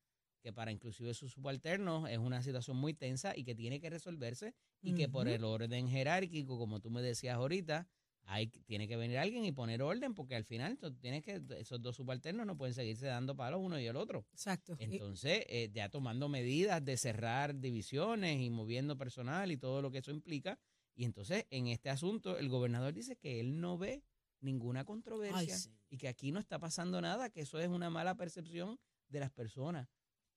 que 0.47 0.53
para 0.53 0.71
inclusive 0.71 1.13
sus 1.13 1.33
subalternos 1.33 2.09
es 2.09 2.19
una 2.19 2.41
situación 2.41 2.77
muy 2.77 2.95
tensa 2.95 3.37
y 3.37 3.43
que 3.43 3.57
tiene 3.57 3.81
que 3.81 3.91
resolverse 3.91 4.55
y 4.81 4.95
que 4.95 5.09
por 5.09 5.27
el 5.27 5.43
orden 5.43 5.89
jerárquico, 5.89 6.57
como 6.57 6.79
tú 6.79 6.89
me 6.89 7.03
decías 7.03 7.35
ahorita, 7.35 7.89
hay, 8.27 8.49
tiene 8.49 8.89
que 8.89 8.97
venir 8.97 9.19
alguien 9.19 9.45
y 9.45 9.53
poner 9.53 9.83
orden 9.83 10.15
porque 10.15 10.35
al 10.35 10.45
final 10.45 10.79
tienes 11.01 11.23
que, 11.23 11.41
esos 11.59 11.81
dos 11.81 11.97
subalternos 11.97 12.45
no 12.45 12.57
pueden 12.57 12.75
seguirse 12.75 13.07
dando 13.07 13.37
palos 13.37 13.61
uno 13.63 13.79
y 13.79 13.87
el 13.87 13.97
otro. 13.97 14.27
Exacto. 14.33 14.77
Entonces, 14.81 15.45
eh, 15.49 15.71
ya 15.73 15.89
tomando 15.89 16.29
medidas 16.29 16.85
de 16.85 16.97
cerrar 16.97 17.59
divisiones 17.59 18.41
y 18.41 18.51
moviendo 18.51 18.97
personal 18.97 19.53
y 19.53 19.57
todo 19.57 19.81
lo 19.81 19.91
que 19.91 19.99
eso 19.99 20.11
implica. 20.11 20.59
Y 20.95 21.05
entonces, 21.05 21.47
en 21.51 21.69
este 21.69 21.89
asunto, 21.89 22.37
el 22.37 22.49
gobernador 22.49 22.93
dice 22.93 23.17
que 23.17 23.39
él 23.39 23.61
no 23.61 23.79
ve 23.79 24.03
ninguna 24.41 24.85
controversia 24.85 25.39
Ay, 25.39 25.49
sí. 25.49 25.71
y 25.89 25.97
que 25.97 26.09
aquí 26.09 26.33
no 26.33 26.41
está 26.41 26.59
pasando 26.59 27.01
nada, 27.01 27.31
que 27.31 27.43
eso 27.43 27.61
es 27.61 27.69
una 27.69 27.91
mala 27.91 28.17
percepción 28.17 28.79
de 29.09 29.21
las 29.21 29.31
personas. 29.31 29.89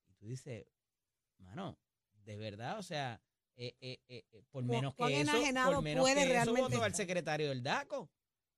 Y 0.07 0.13
tú 0.13 0.27
dices, 0.27 0.67
mano, 1.39 1.79
de 2.25 2.37
verdad, 2.37 2.77
o 2.77 2.83
sea, 2.83 3.21
eh, 3.61 3.75
eh, 3.81 3.99
eh, 4.07 4.23
por 4.51 4.63
¿Cu- 4.65 4.71
menos 4.71 4.95
que 4.95 5.21
eso, 5.21 5.31
enajenado 5.35 5.73
por 5.75 5.83
menos 5.83 6.03
puede 6.03 6.15
que 6.15 6.21
eso 6.21 6.31
realmente 6.31 6.61
votó 6.61 6.83
al 6.83 6.95
secretario 6.95 7.49
del 7.49 7.61
DACO. 7.61 8.09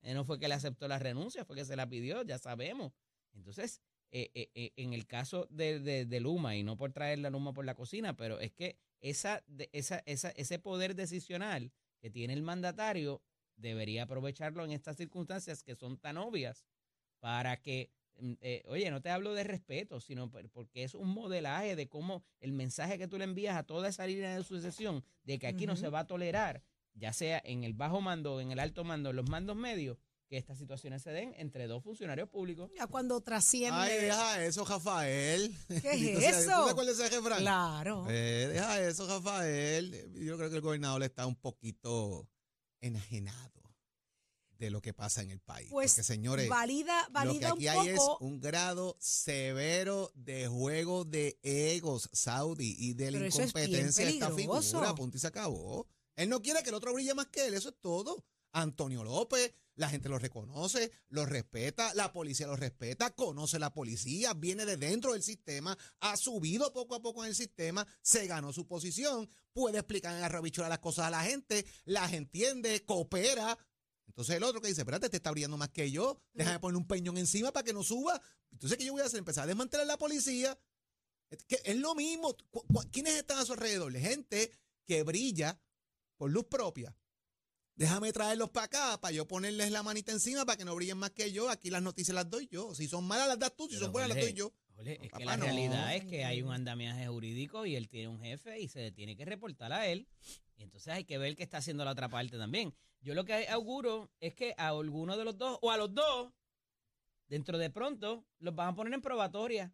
No 0.04 0.24
fue 0.26 0.40
que 0.40 0.48
le 0.48 0.54
aceptó 0.54 0.88
la 0.88 1.00
renuncia, 1.00 1.44
fue 1.46 1.56
que 1.56 1.66
se 1.66 1.76
la 1.76 1.88
pidió, 1.90 2.22
ya 2.24 2.38
sabemos. 2.38 2.94
Entonces, 3.34 3.82
en 4.12 4.94
el 4.94 5.06
caso 5.08 5.48
de, 5.50 5.80
de- 5.80 6.06
de 6.06 6.20
Luma, 6.20 6.56
y 6.56 6.64
no 6.64 6.78
por 6.78 6.92
traer 6.92 7.20
la 7.20 7.30
Luma 7.30 7.54
por 7.54 7.66
la 7.66 7.76
cocina, 7.76 8.16
pero 8.16 8.40
es 8.40 8.52
que 8.52 8.78
esa, 9.00 9.44
de- 9.48 9.70
esa, 9.74 10.02
esa, 10.06 10.30
ese 10.32 10.60
poder 10.60 10.96
decisional 10.96 11.72
que 12.00 12.10
tiene 12.10 12.34
el 12.34 12.44
mandatario 12.44 13.22
debería 13.56 14.04
aprovecharlo 14.04 14.64
en 14.66 14.72
estas 14.72 14.98
circunstancias 14.98 15.64
que 15.64 15.76
son 15.76 15.98
tan 15.98 16.18
obvias 16.18 16.66
para 17.20 17.58
que, 17.62 17.92
eh, 18.42 18.64
oye, 18.68 18.90
no 18.92 19.02
te 19.02 19.10
hablo 19.10 19.34
de 19.34 19.44
respeto, 19.44 20.00
sino 20.00 20.30
por- 20.30 20.50
porque 20.50 20.84
es 20.84 20.94
un 20.96 21.10
modelaje 21.10 21.76
de 21.76 21.88
cómo 21.90 22.24
el 22.40 22.52
mensaje 22.54 22.98
que 22.98 23.08
tú 23.08 23.18
le 23.18 23.24
envías 23.26 23.56
a 23.58 23.64
toda 23.64 23.88
esa 23.90 24.06
línea 24.06 24.36
de 24.36 24.44
sucesión 24.44 25.04
de 25.24 25.40
que 25.40 25.48
aquí 25.48 25.66
no 25.66 25.76
se 25.76 25.90
va 25.90 26.00
a 26.02 26.08
tolerar, 26.08 26.64
ya 26.94 27.14
sea 27.14 27.42
en 27.44 27.64
el 27.64 27.74
bajo 27.74 28.02
mando 28.02 28.36
o 28.36 28.42
en 28.42 28.52
el 28.52 28.60
alto 28.60 28.84
mando, 28.84 29.10
en 29.12 29.16
los 29.16 29.30
mandos 29.30 29.56
medios, 29.56 29.98
que 30.28 30.38
estas 30.38 30.58
situaciones 30.58 31.02
se 31.02 31.12
den 31.12 31.34
entre 31.38 31.68
dos 31.68 31.84
funcionarios 31.84 32.30
públicos. 32.30 32.72
Ya 32.78 32.88
cuando 32.88 33.20
trasciende. 33.20 33.78
Ay, 33.78 34.02
deja 34.06 34.46
eso, 34.46 34.64
Rafael. 34.64 35.54
¿Qué 35.68 35.92
es 35.94 36.24
eso? 36.48 36.60
¿Tú 36.60 36.66
te 36.66 36.72
acuerdas 36.72 36.98
de 36.98 37.06
ese 37.08 37.16
refrán? 37.18 37.40
Claro. 37.40 38.06
Eh, 38.10 38.48
deja 38.54 38.82
eso, 38.82 39.08
Rafael. 39.08 39.92
Yo 40.14 40.38
creo 40.38 40.50
que 40.50 40.56
el 40.56 40.62
gobernador 40.62 41.04
está 41.04 41.26
un 41.26 41.36
poquito 41.36 42.30
enajenado 42.80 43.61
de 44.62 44.70
lo 44.70 44.82
que 44.82 44.94
pasa 44.94 45.24
en 45.24 45.32
el 45.32 45.40
país. 45.40 45.70
Pues 45.72 45.94
Porque, 45.94 46.04
señores, 46.04 46.48
valida, 46.48 47.02
lo 47.02 47.08
que 47.08 47.14
valida 47.14 47.50
aquí 47.50 47.68
un 47.68 47.74
hay 47.74 47.90
es 47.90 48.00
un 48.20 48.40
grado 48.40 48.96
severo 49.00 50.12
de 50.14 50.48
juego 50.48 51.04
de 51.04 51.40
egos, 51.42 52.10
Saudi, 52.14 52.76
y 52.78 52.94
de 52.94 53.10
la 53.10 53.18
Pero 53.18 53.30
eso 53.30 53.42
es 53.42 53.50
incompetencia 53.50 54.06
de 54.06 54.12
esta 54.12 54.32
figura. 54.32 54.96
Punto 54.96 55.18
y 55.18 55.20
se 55.20 55.28
acabó. 55.28 55.88
Él 56.16 56.30
no 56.30 56.42
quiere 56.42 56.62
que 56.62 56.70
el 56.70 56.76
otro 56.76 56.94
brille 56.94 57.16
más 57.16 57.28
que 57.28 57.48
él, 57.48 57.56
eso 57.56 57.70
es 57.70 57.76
todo. 57.82 58.24
Antonio 58.54 59.04
López, 59.04 59.54
la 59.76 59.90
gente 59.90 60.10
lo 60.10 60.20
reconoce, 60.20 60.92
lo 61.10 61.26
respeta, 61.26 61.94
la 61.96 62.14
policía 62.14 62.48
lo 62.48 62.56
respeta, 62.56 63.16
conoce 63.16 63.58
la 63.58 63.74
policía, 63.74 64.34
viene 64.34 64.66
de 64.66 64.78
dentro 64.78 65.14
del 65.14 65.24
sistema, 65.24 65.78
ha 66.02 66.18
subido 66.18 66.72
poco 66.74 66.96
a 66.96 67.02
poco 67.02 67.24
en 67.24 67.30
el 67.30 67.36
sistema, 67.36 67.88
se 68.02 68.28
ganó 68.28 68.54
su 68.54 68.68
posición, 68.68 69.30
puede 69.54 69.80
explicar 69.80 70.16
en 70.16 70.24
arrabichuela 70.24 70.70
las 70.70 70.80
cosas 70.80 71.06
a 71.06 71.10
la 71.10 71.24
gente, 71.24 71.66
las 71.86 72.14
entiende, 72.14 72.86
coopera. 72.86 73.58
Entonces 74.12 74.36
el 74.36 74.44
otro 74.44 74.60
que 74.60 74.68
dice, 74.68 74.82
espérate, 74.82 75.10
te 75.10 75.18
está 75.18 75.32
brillando 75.32 75.56
más 75.56 75.70
que 75.70 75.90
yo, 75.90 76.22
déjame 76.34 76.60
poner 76.60 76.76
un 76.76 76.86
peñón 76.86 77.18
encima 77.18 77.54
para 77.54 77.64
que 77.64 77.72
no 77.72 77.82
suba. 77.82 78.22
Entonces, 78.52 78.78
¿qué 78.78 78.84
yo 78.84 78.92
voy 78.92 79.02
a 79.02 79.06
hacer? 79.06 79.20
Empezar 79.20 79.46
a 79.46 79.48
desmantelar 79.48 79.88
la 79.88 79.98
policía. 79.98 80.60
Es, 81.30 81.46
que 81.46 81.62
es 81.64 81.78
lo 81.78 81.96
mismo. 81.96 82.36
¿Quiénes 82.92 83.16
están 83.16 83.38
a 83.38 83.46
su 83.46 83.54
alrededor? 83.54 83.94
Gente 83.94 84.52
que 84.86 85.04
brilla 85.04 85.58
por 86.18 86.30
luz 86.30 86.46
propia. 86.46 86.94
Déjame 87.76 88.12
traerlos 88.12 88.50
para 88.50 88.66
acá, 88.66 89.00
para 89.00 89.14
yo 89.14 89.26
ponerles 89.26 89.72
la 89.72 89.82
manita 89.82 90.12
encima 90.12 90.46
para 90.46 90.58
que 90.58 90.66
no 90.66 90.76
brillen 90.76 90.98
más 90.98 91.12
que 91.12 91.32
yo. 91.32 91.50
Aquí 91.50 91.70
las 91.70 91.82
noticias 91.82 92.14
las 92.14 92.30
doy 92.30 92.50
yo. 92.52 92.76
Si 92.76 92.90
son 92.90 93.06
malas 93.06 93.30
las 93.30 93.40
das 93.40 93.56
tú, 93.56 93.64
si 93.64 93.76
Pero, 93.76 93.86
son 93.86 93.94
buenas 93.94 94.10
las 94.10 94.20
doy 94.20 94.34
yo. 94.34 94.54
Es 94.86 95.12
que 95.12 95.26
la 95.26 95.38
no. 95.38 95.46
realidad 95.46 95.96
es 95.96 96.06
que 96.06 96.26
hay 96.26 96.42
un 96.42 96.52
andamiaje 96.54 97.08
jurídico 97.08 97.66
y 97.66 97.76
él 97.76 97.88
tiene 97.90 98.08
un 98.08 98.20
jefe 98.20 98.60
y 98.60 98.68
se 98.68 98.80
le 98.80 98.92
tiene 98.92 99.16
que 99.16 99.26
reportar 99.26 99.72
a 99.74 99.88
él. 99.88 100.08
Y 100.56 100.64
entonces 100.64 100.94
hay 100.94 101.04
que 101.04 101.18
ver 101.18 101.36
qué 101.36 101.44
está 101.44 101.58
haciendo 101.58 101.86
la 101.86 101.92
otra 101.92 102.10
parte 102.10 102.38
también. 102.38 102.74
Yo 103.02 103.16
lo 103.16 103.26
que 103.26 103.48
auguro 103.50 104.12
es 104.20 104.34
que 104.34 104.54
a 104.58 104.70
alguno 104.70 105.18
de 105.18 105.26
los 105.26 105.38
dos, 105.38 105.58
o 105.62 105.72
a 105.72 105.78
los 105.78 105.94
dos, 105.94 106.32
dentro 107.28 107.58
de 107.58 107.70
pronto, 107.70 108.26
los 108.40 108.54
van 108.54 108.70
a 108.70 108.76
poner 108.76 108.94
en 108.94 109.02
probatoria. 109.02 109.74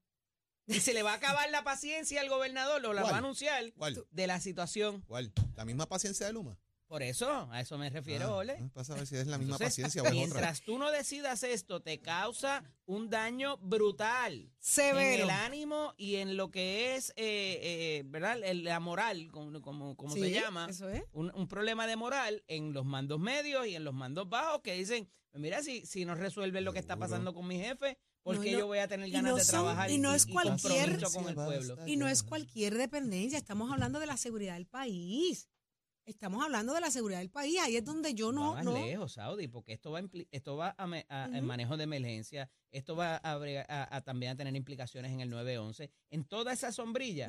Y 0.65 0.81
se 0.81 0.93
le 0.93 1.01
va 1.01 1.13
a 1.13 1.15
acabar 1.15 1.49
la 1.49 1.63
paciencia 1.63 2.19
al 2.19 2.29
gobernador, 2.29 2.85
o 2.85 2.93
la 2.93 3.03
va 3.03 3.11
a 3.11 3.17
anunciar 3.17 3.71
¿Cuál? 3.73 4.05
de 4.11 4.27
la 4.27 4.39
situación. 4.41 5.01
¿Cuál? 5.07 5.31
La 5.55 5.63
misma 5.63 5.87
paciencia 5.87 6.25
de 6.27 6.33
Luma. 6.33 6.57
Por 6.87 7.03
eso, 7.03 7.49
a 7.51 7.59
eso 7.59 7.77
me 7.77 7.89
refiero, 7.89 8.27
Ah, 8.27 8.35
Ole. 8.37 8.57
ah, 8.61 8.69
Pasa 8.73 8.93
a 8.93 8.95
ver 8.95 9.05
si 9.07 9.17
es 9.17 9.27
la 9.27 9.37
misma 9.37 9.55
Entonces, 9.55 9.67
paciencia 9.75 10.01
o 10.01 10.05
es 10.05 10.11
otra. 10.11 10.19
Mientras 10.21 10.61
tú 10.61 10.77
no 10.77 10.89
decidas 10.89 11.43
esto, 11.43 11.81
te 11.81 11.99
causa 11.99 12.63
un 12.85 13.09
daño 13.09 13.57
brutal. 13.57 14.33
En 14.33 14.51
Severo. 14.59 15.23
el 15.25 15.29
ánimo 15.29 15.93
y 15.97 16.15
en 16.15 16.37
lo 16.37 16.49
que 16.49 16.95
es, 16.95 17.09
eh, 17.17 17.59
eh, 17.61 18.03
¿verdad? 18.05 18.39
El- 18.41 18.63
la 18.63 18.79
moral, 18.79 19.27
como, 19.33 19.61
como, 19.61 19.97
como 19.97 20.13
se 20.13 20.31
llama. 20.31 20.67
Eso 20.69 20.87
es. 20.89 21.03
Un, 21.11 21.29
un 21.35 21.47
problema 21.49 21.87
de 21.87 21.97
moral 21.97 22.43
en 22.47 22.71
los 22.71 22.85
mandos 22.85 23.19
medios 23.19 23.67
y 23.67 23.75
en 23.75 23.83
los 23.83 23.93
mandos 23.93 24.29
bajos 24.29 24.61
que 24.61 24.73
dicen, 24.75 25.09
"Pues 25.31 25.41
mira, 25.41 25.61
si, 25.63 25.85
si 25.85 26.05
no 26.05 26.15
resuelven 26.15 26.63
lo 26.63 26.71
que 26.71 26.79
está 26.79 26.95
pasando 26.95 27.33
con 27.33 27.45
mi 27.47 27.59
jefe, 27.59 27.97
¿por 28.23 28.37
No, 28.37 28.43
y 28.45 28.51
yo 28.51 28.65
voy 28.65 28.77
a 28.79 28.87
tener 28.87 29.09
y 29.09 29.11
ganas 29.11 29.31
no 29.31 29.37
de 29.37 29.43
son- 29.43 29.51
trabajar 29.51 29.91
y 29.91 29.97
no 29.97 30.13
es 30.13 30.25
cualquier- 30.25 30.91
compromiso 31.01 31.11
con 31.19 31.27
el 31.27 31.35
pueblo? 31.35 31.77
Y 31.85 31.97
no 31.97 32.07
es 32.07 32.23
cualquier 32.23 32.77
dependencia, 32.77 33.37
estamos 33.37 33.69
hablando 33.73 33.99
de 33.99 34.05
la 34.05 34.15
seguridad 34.15 34.53
del 34.53 34.67
país. 34.67 35.49
Estamos 36.07 36.41
hablando 36.41 36.73
de 36.73 36.79
la 36.79 36.89
seguridad 36.89 37.19
del 37.19 37.29
país. 37.29 37.59
Ahí 37.61 37.75
es 37.75 37.83
donde 37.83 38.13
yo 38.13 38.27
Va 38.27 38.31
no. 38.31 38.53
más 38.53 38.63
no 38.63 38.73
lejos, 38.85 39.11
Saudi, 39.11 39.49
porque 39.49 39.73
esto 39.73 39.91
va, 39.91 40.01
esto 40.31 40.55
va 40.55 40.73
a, 40.77 40.85
Ujú. 40.85 41.41
manejo 41.43 41.75
de 41.75 41.83
emergencia, 41.83 42.49
esto 42.71 42.95
va 42.95 43.17
a, 43.17 43.33
a- 43.33 43.95
a 43.97 44.01
también 44.01 44.31
a 44.31 44.35
tener 44.37 44.55
implicaciones 44.55 45.11
en 45.11 45.19
el 45.19 45.29
911. 45.29 45.91
En 46.09 46.23
toda 46.23 46.53
esa 46.53 46.71
sombrilla, 46.71 47.27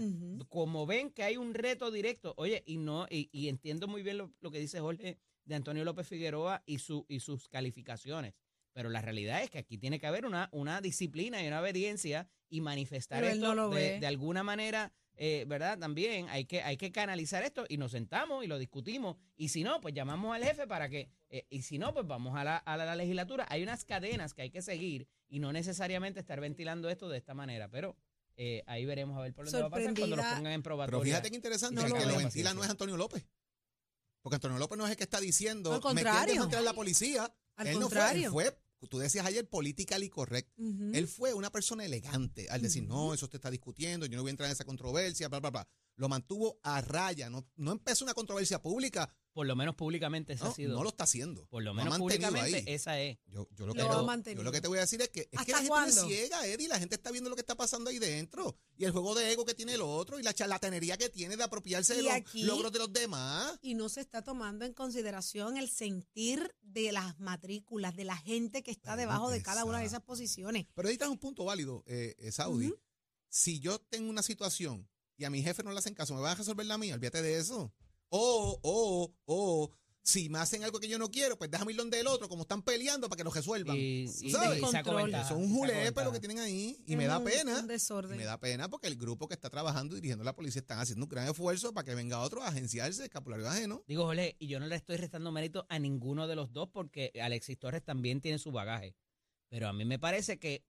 como 0.48 0.86
ven 0.86 1.10
que 1.10 1.24
hay 1.24 1.36
un 1.36 1.54
reto 1.54 1.90
directo, 1.90 2.34
oye, 2.36 2.62
y 2.66 2.76
no 2.76 3.06
y, 3.10 3.28
y 3.32 3.48
entiendo 3.48 3.88
muy 3.88 4.04
bien 4.04 4.16
lo, 4.16 4.32
lo 4.40 4.52
que 4.52 4.60
dice 4.60 4.78
Jorge 4.78 5.18
de 5.44 5.54
Antonio 5.56 5.84
López 5.84 6.06
Figueroa 6.06 6.62
y, 6.64 6.78
su, 6.78 7.04
y 7.08 7.18
sus 7.18 7.48
calificaciones, 7.48 8.34
pero 8.72 8.90
la 8.90 9.00
realidad 9.02 9.42
es 9.42 9.50
que 9.50 9.58
aquí 9.58 9.76
tiene 9.76 9.98
que 9.98 10.06
haber 10.06 10.24
una, 10.24 10.50
una 10.52 10.80
disciplina 10.80 11.42
y 11.42 11.48
una 11.48 11.60
obediencia 11.60 12.28
y 12.48 12.60
manifestar 12.60 13.22
Pero 13.22 13.32
esto 13.34 13.54
no 13.56 13.70
de 13.70 14.06
alguna 14.06 14.44
manera. 14.44 14.92
Eh, 15.20 15.44
¿Verdad? 15.48 15.78
También 15.78 16.28
hay 16.28 16.44
que, 16.44 16.62
hay 16.62 16.76
que 16.76 16.92
canalizar 16.92 17.42
esto 17.42 17.64
y 17.68 17.76
nos 17.76 17.90
sentamos 17.90 18.44
y 18.44 18.46
lo 18.46 18.56
discutimos. 18.56 19.16
Y 19.36 19.48
si 19.48 19.64
no, 19.64 19.80
pues 19.80 19.92
llamamos 19.92 20.34
al 20.34 20.44
jefe 20.44 20.66
para 20.68 20.88
que, 20.88 21.08
eh, 21.28 21.44
y 21.50 21.62
si 21.62 21.76
no, 21.76 21.92
pues 21.92 22.06
vamos 22.06 22.36
a 22.36 22.44
la, 22.44 22.56
a 22.58 22.76
la 22.76 22.94
legislatura. 22.94 23.44
Hay 23.50 23.62
unas 23.64 23.84
cadenas 23.84 24.32
que 24.32 24.42
hay 24.42 24.50
que 24.50 24.62
seguir 24.62 25.08
y 25.28 25.40
no 25.40 25.52
necesariamente 25.52 26.20
estar 26.20 26.40
ventilando 26.40 26.88
esto 26.88 27.08
de 27.08 27.18
esta 27.18 27.34
manera. 27.34 27.68
Pero 27.68 27.96
eh, 28.36 28.62
ahí 28.68 28.84
veremos 28.86 29.18
a 29.18 29.22
ver 29.22 29.34
por 29.34 29.44
dónde 29.46 29.60
va 29.60 29.66
a 29.66 29.70
pasar 29.70 29.86
cuando 29.86 30.06
lo 30.06 30.22
Sorprendida. 30.22 30.36
pongan 30.36 30.52
en 30.52 30.62
probatoria. 30.62 30.98
Pero 31.00 31.04
fíjate 31.04 31.30
que 31.30 31.36
interesante, 31.36 31.74
No 31.74 31.82
el 31.86 31.92
lo 31.92 31.98
que 31.98 32.06
lo 32.06 32.16
ventila 32.16 32.54
no 32.54 32.62
es 32.62 32.70
Antonio 32.70 32.96
López. 32.96 33.26
Porque 34.22 34.36
Antonio 34.36 34.58
López 34.58 34.78
no 34.78 34.84
es 34.84 34.92
el 34.92 34.96
que 34.96 35.04
está 35.04 35.20
diciendo, 35.20 35.72
Al 35.72 35.94
me 35.94 36.02
quieren 36.02 36.36
contrario. 36.38 36.60
la 36.62 36.72
policía. 36.74 37.34
Al 37.56 37.66
él 37.66 37.78
contrario. 37.80 38.28
no 38.28 38.32
fue, 38.32 38.44
él 38.44 38.52
fue, 38.52 38.58
tú 38.86 38.98
decías 38.98 39.26
ayer, 39.26 39.48
political 39.48 40.04
y 40.04 40.08
correct. 40.08 40.50
Ujú. 40.58 40.90
Él 40.94 41.08
fue 41.08 41.34
una 41.34 41.50
persona 41.50 41.84
elegante 41.84 42.48
al 42.50 42.62
decir, 42.62 42.84
Ujú. 42.84 42.92
no, 42.92 43.14
eso 43.14 43.26
usted 43.26 43.38
está 43.38 43.50
discutiendo, 43.50 44.06
yo 44.06 44.16
no 44.16 44.22
voy 44.22 44.30
a 44.30 44.32
entrar 44.32 44.48
en 44.48 44.52
esa 44.52 44.64
controversia, 44.64 45.28
bla, 45.28 45.40
bla, 45.40 45.50
bla. 45.50 45.68
Lo 45.98 46.08
mantuvo 46.08 46.58
a 46.62 46.80
raya, 46.80 47.28
no, 47.28 47.44
no 47.56 47.72
empezó 47.72 48.04
una 48.04 48.14
controversia 48.14 48.62
pública, 48.62 49.12
Por 49.32 49.46
lo 49.48 49.54
menos 49.56 49.74
públicamente 49.74 50.32
esa 50.32 50.44
no, 50.44 50.50
ha 50.50 50.54
sido. 50.54 50.74
no 50.76 50.82
lo 50.84 50.90
está 50.90 51.02
haciendo. 51.04 51.44
por 51.46 51.60
lo 51.62 51.74
Lo 51.74 51.80
ha 51.80 51.84
menos 51.84 51.98
mantenido 51.98 52.28
públicamente 52.30 52.70
ahí. 52.70 52.74
esa 52.74 53.00
es. 53.00 53.18
Yo, 53.26 53.48
yo 53.56 53.66
lo, 53.66 53.74
que 53.74 53.82
Lo 53.82 54.04
yo 54.34 54.42
lo 54.44 54.52
que 54.52 54.60
te 54.60 54.68
voy 54.68 54.78
a 54.78 54.82
decir 54.82 55.02
es 55.02 55.08
que 55.08 55.22
es 55.22 55.26
que 55.28 55.36
¿Hasta 55.38 55.52
la 55.52 55.58
gente 55.58 55.68
cuándo? 55.70 55.94
no 56.02 56.08
es 56.08 56.14
ciega, 56.16 56.46
Eddie, 56.46 56.68
la 56.68 56.78
gente 56.78 56.94
está 56.94 57.10
viendo 57.10 57.28
lo 57.30 57.34
que 57.36 57.40
está 57.42 57.56
pasando 57.56 57.90
ahí 57.90 57.98
dentro. 57.98 58.56
Y 58.76 58.84
el 58.84 58.92
juego 58.92 59.14
de 59.16 59.32
ego 59.32 59.44
que 59.44 59.54
tiene 59.54 59.74
el 59.74 59.80
otro 59.82 60.20
y 60.20 60.22
la 60.22 60.32
charlatanería 60.32 60.96
que 60.96 61.08
tiene 61.08 61.36
de 61.36 61.42
apropiarse 61.42 61.94
de 61.96 62.02
los 62.04 62.12
aquí- 62.12 62.44
logros 62.44 62.70
de 62.72 62.78
los 62.78 62.92
demás. 62.92 63.58
y 63.60 63.74
no 63.74 63.88
se 63.88 64.00
está 64.00 64.22
tomando 64.22 64.64
en 64.64 64.72
consideración 64.74 65.56
el 65.56 65.68
sentir 65.68 66.54
de 66.62 66.92
las 66.92 67.18
matrículas, 67.18 67.96
de 67.96 68.04
la 68.04 68.16
gente 68.16 68.62
que 68.62 68.70
está 68.70 68.94
debajo 68.94 69.30
de 69.30 69.42
cada 69.42 69.64
una 69.64 69.80
de 69.80 69.86
esas 69.86 70.02
posiciones. 70.02 70.66
Pero 70.74 70.86
ahí 70.88 70.94
está 70.94 71.08
un 71.08 71.18
punto 71.18 71.44
válido, 71.44 71.82
eh, 71.88 72.14
eh, 72.18 72.30
Saudi. 72.30 72.72
Si 73.30 73.60
yo 73.60 73.78
tengo 73.78 74.08
una 74.08 74.22
situación 74.22 74.88
y 75.18 75.24
a 75.24 75.30
mi 75.30 75.42
jefe 75.42 75.62
no 75.62 75.72
le 75.72 75.78
hacen 75.78 75.94
caso, 75.94 76.14
¿me 76.14 76.22
van 76.22 76.32
a 76.32 76.36
resolver 76.36 76.64
la 76.64 76.78
mía? 76.78 76.94
Olvídate 76.94 77.20
de 77.20 77.38
eso. 77.38 77.72
O, 78.08 78.58
o, 78.62 79.12
o, 79.26 79.70
si 80.00 80.30
me 80.30 80.38
hacen 80.38 80.64
algo 80.64 80.80
que 80.80 80.88
yo 80.88 80.98
no 80.98 81.10
quiero, 81.10 81.36
pues 81.36 81.50
déjame 81.50 81.72
ir 81.72 81.76
donde 81.78 82.00
el 82.00 82.06
otro, 82.06 82.28
como 82.30 82.42
están 82.42 82.62
peleando 82.62 83.08
para 83.10 83.18
que 83.18 83.24
lo 83.24 83.30
resuelvan. 83.30 83.76
Y, 83.76 84.04
es 84.04 84.22
un 85.32 85.52
julepe 85.52 85.74
lo 85.76 85.84
ventaja. 85.84 86.12
que 86.12 86.20
tienen 86.20 86.38
ahí 86.38 86.82
y 86.86 86.92
Es 86.92 86.96
me 86.98 87.06
da 87.06 87.18
un- 87.18 87.24
pena. 87.24 87.58
Un 87.58 87.64
Y 87.66 87.68
desorden. 87.68 88.16
me 88.16 88.24
da 88.24 88.40
pena 88.40 88.70
porque 88.70 88.86
el 88.86 88.96
grupo 88.96 89.28
que 89.28 89.34
está 89.34 89.50
trabajando 89.50 89.94
y 89.94 89.98
dirigiendo 89.98 90.24
la 90.24 90.34
policía 90.34 90.60
están 90.60 90.78
haciendo 90.78 91.04
un 91.04 91.10
gran 91.10 91.28
esfuerzo 91.28 91.74
para 91.74 91.84
que 91.84 91.94
venga 91.94 92.20
otro 92.20 92.42
a 92.42 92.48
agenciarse, 92.48 93.04
escapulario 93.04 93.46
ajeno. 93.48 93.82
Digo, 93.86 94.04
Jorge, 94.04 94.36
y 94.38 94.46
yo 94.48 94.60
no 94.60 94.66
le 94.66 94.76
estoy 94.76 94.96
restando 94.96 95.30
mérito 95.32 95.66
a 95.68 95.78
ninguno 95.78 96.26
de 96.26 96.36
los 96.36 96.52
dos 96.52 96.68
porque 96.72 97.12
Alexis 97.20 97.58
Torres 97.58 97.84
también 97.84 98.20
tiene 98.20 98.38
su 98.38 98.50
bagaje. 98.52 98.94
Pero 99.50 99.68
a 99.68 99.72
mí 99.72 99.84
me 99.84 99.98
parece 99.98 100.38
que 100.38 100.64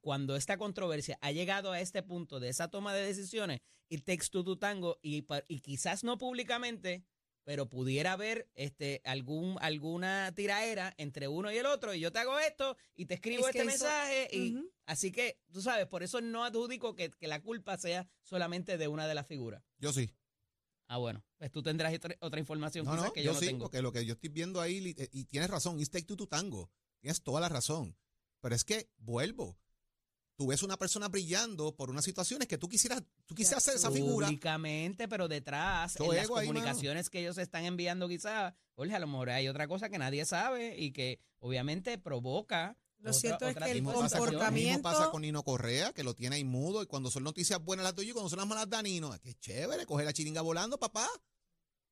cuando 0.00 0.36
esta 0.36 0.56
controversia 0.58 1.18
ha 1.20 1.32
llegado 1.32 1.72
a 1.72 1.80
este 1.80 2.02
punto 2.02 2.40
de 2.40 2.48
esa 2.48 2.68
toma 2.68 2.94
de 2.94 3.04
decisiones, 3.06 3.60
y 3.88 3.98
takes 3.98 4.26
two 4.30 4.42
to 4.44 4.58
tango, 4.58 4.98
y, 5.02 5.24
y 5.48 5.60
quizás 5.60 6.02
no 6.04 6.18
públicamente, 6.18 7.04
pero 7.44 7.68
pudiera 7.68 8.12
haber 8.12 8.48
este, 8.54 9.00
algún, 9.04 9.56
alguna 9.60 10.32
tiraera 10.34 10.92
entre 10.98 11.28
uno 11.28 11.52
y 11.52 11.56
el 11.58 11.66
otro, 11.66 11.94
y 11.94 12.00
yo 12.00 12.10
te 12.10 12.18
hago 12.18 12.38
esto, 12.40 12.76
y 12.96 13.06
te 13.06 13.14
escribo 13.14 13.48
Es 13.48 13.54
este 13.54 13.60
eso- 13.60 13.68
mensaje, 13.84 14.28
y 14.32 14.56
así 14.86 15.12
que, 15.12 15.38
tú 15.52 15.62
sabes, 15.62 15.86
por 15.86 16.02
eso 16.02 16.20
no 16.20 16.44
adjudico 16.44 16.94
que, 16.96 17.10
que 17.10 17.28
la 17.28 17.40
culpa 17.42 17.76
sea 17.78 18.08
solamente 18.22 18.78
de 18.78 18.88
una 18.88 19.06
de 19.06 19.14
las 19.14 19.26
figuras. 19.26 19.62
Yo 19.78 19.92
sí. 19.92 20.10
Ah, 20.88 20.98
bueno, 20.98 21.24
pues 21.36 21.50
tú 21.50 21.62
tendrás 21.62 21.92
otra, 21.94 22.16
otra 22.20 22.38
información 22.40 22.84
No, 22.84 23.12
que 23.12 23.22
yo, 23.22 23.26
yo 23.30 23.32
no 23.34 23.40
sí, 23.40 23.46
tengo. 23.46 23.64
porque 23.64 23.82
lo 23.82 23.92
que 23.92 24.04
yo 24.04 24.14
estoy 24.14 24.30
viendo 24.30 24.60
ahí, 24.60 24.94
y 25.12 25.24
tienes 25.24 25.50
razón, 25.50 25.78
is 25.80 25.90
take 25.90 26.04
to 26.06 26.26
tango. 26.28 26.70
Tienes 27.00 27.22
toda 27.22 27.40
la 27.40 27.48
razón. 27.48 27.96
Pero 28.40 28.54
es 28.54 28.64
que, 28.64 28.88
vuelvo, 28.98 29.58
tú 30.36 30.46
ves 30.48 30.62
una 30.62 30.76
persona 30.76 31.08
brillando 31.08 31.74
por 31.74 31.90
unas 31.90 32.04
situaciones 32.04 32.46
que 32.46 32.58
tú 32.58 32.68
quisieras, 32.68 33.02
tú 33.24 33.34
quisieras 33.34 33.64
ser 33.64 33.76
esa 33.76 33.90
figura. 33.90 34.26
Públicamente, 34.26 35.08
pero 35.08 35.28
detrás, 35.28 35.94
Todo 35.94 36.12
en 36.12 36.16
las 36.16 36.26
ego 36.26 36.36
ahí, 36.36 36.46
comunicaciones 36.46 37.08
que 37.10 37.20
ellos 37.20 37.38
están 37.38 37.64
enviando 37.64 38.06
quizás, 38.08 38.54
Jorge, 38.74 38.94
a 38.94 38.98
lo 38.98 39.06
mejor 39.06 39.30
hay 39.30 39.48
otra 39.48 39.66
cosa 39.66 39.88
que 39.88 39.98
nadie 39.98 40.24
sabe 40.26 40.76
y 40.78 40.92
que 40.92 41.20
obviamente 41.38 41.96
provoca 41.98 42.76
Lo 42.98 43.10
otra- 43.10 43.20
cierto 43.20 43.46
es 43.46 43.52
otra 43.56 43.66
que 43.66 43.72
el 43.72 43.84
de 43.84 43.92
pasa, 43.92 44.18
con, 44.18 44.28
mismo 44.28 44.82
pasa 44.82 44.96
comportamiento- 44.98 45.10
con 45.10 45.22
Nino 45.22 45.42
Correa, 45.42 45.92
que 45.92 46.02
lo 46.04 46.14
tiene 46.14 46.36
ahí 46.36 46.44
mudo, 46.44 46.82
y 46.82 46.86
cuando 46.86 47.10
son 47.10 47.24
noticias 47.24 47.62
buenas 47.64 47.84
las 47.84 47.94
tuyas 47.94 48.10
y 48.10 48.12
cuando 48.12 48.28
son 48.28 48.38
las 48.38 48.46
malas 48.48 48.68
Danino. 48.68 49.18
Qué 49.22 49.34
chévere, 49.34 49.86
coger 49.86 50.04
la 50.06 50.12
chiringa 50.12 50.42
volando, 50.42 50.78
papá. 50.78 51.08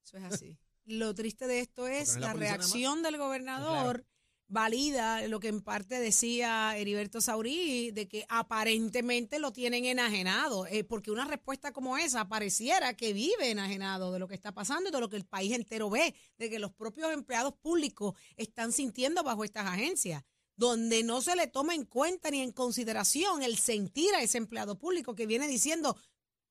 Eso 0.04 0.18
es 0.18 0.24
así. 0.24 0.58
Lo 0.86 1.14
triste 1.14 1.46
de 1.46 1.60
esto 1.60 1.86
es 1.86 2.10
es 2.10 2.14
la 2.16 2.26
la 2.28 2.32
reacción 2.34 3.02
del 3.02 3.16
gobernador 3.16 4.04
valida 4.48 5.26
lo 5.28 5.40
que 5.40 5.48
en 5.48 5.60
parte 5.62 5.98
decía 5.98 6.76
Heriberto 6.76 7.20
Saurí, 7.20 7.90
de 7.90 8.08
que 8.08 8.26
aparentemente 8.28 9.38
lo 9.38 9.52
tienen 9.52 9.84
enajenado, 9.84 10.66
eh, 10.66 10.84
porque 10.84 11.10
una 11.10 11.24
respuesta 11.24 11.72
como 11.72 11.96
esa 11.96 12.28
pareciera 12.28 12.94
que 12.94 13.12
vive 13.12 13.50
enajenado 13.50 14.12
de 14.12 14.18
lo 14.18 14.28
que 14.28 14.34
está 14.34 14.52
pasando 14.52 14.88
y 14.88 14.92
de 14.92 15.00
lo 15.00 15.08
que 15.08 15.16
el 15.16 15.26
país 15.26 15.52
entero 15.52 15.90
ve, 15.90 16.14
de 16.38 16.50
que 16.50 16.58
los 16.58 16.72
propios 16.72 17.12
empleados 17.12 17.54
públicos 17.54 18.14
están 18.36 18.72
sintiendo 18.72 19.22
bajo 19.22 19.44
estas 19.44 19.66
agencias 19.66 20.24
donde 20.56 21.02
no 21.02 21.20
se 21.20 21.34
le 21.34 21.48
toma 21.48 21.74
en 21.74 21.84
cuenta 21.84 22.30
ni 22.30 22.40
en 22.40 22.52
consideración 22.52 23.42
el 23.42 23.58
sentir 23.58 24.14
a 24.14 24.22
ese 24.22 24.38
empleado 24.38 24.78
público 24.78 25.16
que 25.16 25.26
viene 25.26 25.48
diciendo, 25.48 25.96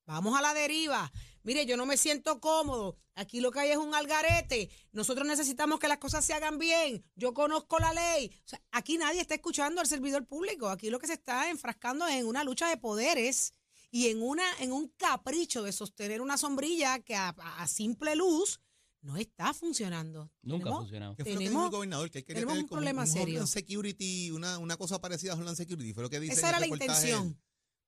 Vamos 0.06 0.38
a 0.38 0.42
la 0.42 0.52
deriva. 0.52 1.10
Mire, 1.44 1.66
yo 1.66 1.76
no 1.76 1.84
me 1.86 1.96
siento 1.96 2.40
cómodo. 2.40 2.96
Aquí 3.14 3.40
lo 3.40 3.50
que 3.50 3.60
hay 3.60 3.70
es 3.70 3.76
un 3.76 3.94
algarete. 3.94 4.70
Nosotros 4.92 5.26
necesitamos 5.26 5.78
que 5.78 5.88
las 5.88 5.98
cosas 5.98 6.24
se 6.24 6.32
hagan 6.32 6.58
bien. 6.58 7.04
Yo 7.14 7.32
conozco 7.34 7.78
la 7.78 7.92
ley. 7.92 8.30
O 8.44 8.48
sea, 8.48 8.62
aquí 8.72 8.96
nadie 8.98 9.20
está 9.20 9.34
escuchando 9.34 9.80
al 9.80 9.86
servidor 9.86 10.26
público. 10.26 10.68
Aquí 10.68 10.90
lo 10.90 10.98
que 10.98 11.06
se 11.06 11.12
está 11.12 11.50
enfrascando 11.50 12.06
es 12.06 12.14
en 12.14 12.26
una 12.26 12.44
lucha 12.44 12.68
de 12.68 12.76
poderes 12.78 13.52
y 13.90 14.08
en 14.08 14.22
una 14.22 14.42
en 14.58 14.72
un 14.72 14.88
capricho 14.96 15.62
de 15.62 15.70
sostener 15.72 16.20
una 16.20 16.36
sombrilla 16.38 16.98
que 17.00 17.14
a, 17.14 17.34
simple 17.68 18.16
luz 18.16 18.60
no 19.02 19.18
está 19.18 19.52
funcionando. 19.52 20.32
Nunca 20.40 20.62
ha 20.62 20.64
Tenemos- 20.64 20.78
funcionado. 20.80 21.14
¿Qué 21.16 21.24
fue 21.24 21.32
lo 21.34 21.38
que 21.38 21.42
dijo 21.44 21.50
Tenemos- 21.50 21.64
el 21.66 21.70
gobernador? 21.72 22.10
Que 22.10 22.24
quería 22.24 22.34
tenemos 22.40 22.52
tener 22.54 22.64
un 22.64 22.68
como 22.68 22.76
problema 22.78 23.02
un 23.02 23.06
serio. 23.08 23.24
Homeland 23.24 23.48
Security, 23.48 24.30
una, 24.30 24.58
una 24.58 24.76
cosa 24.78 24.98
parecida 24.98 25.32
a 25.32 25.34
Homeland 25.36 25.58
Security. 25.58 25.92
Fue 25.92 26.02
lo 26.04 26.08
que 26.10 26.20
dice 26.20 26.32
Esa 26.36 26.48
era 26.48 26.58
la 26.58 26.64
reportaje. 26.64 26.90
intención. 27.10 27.38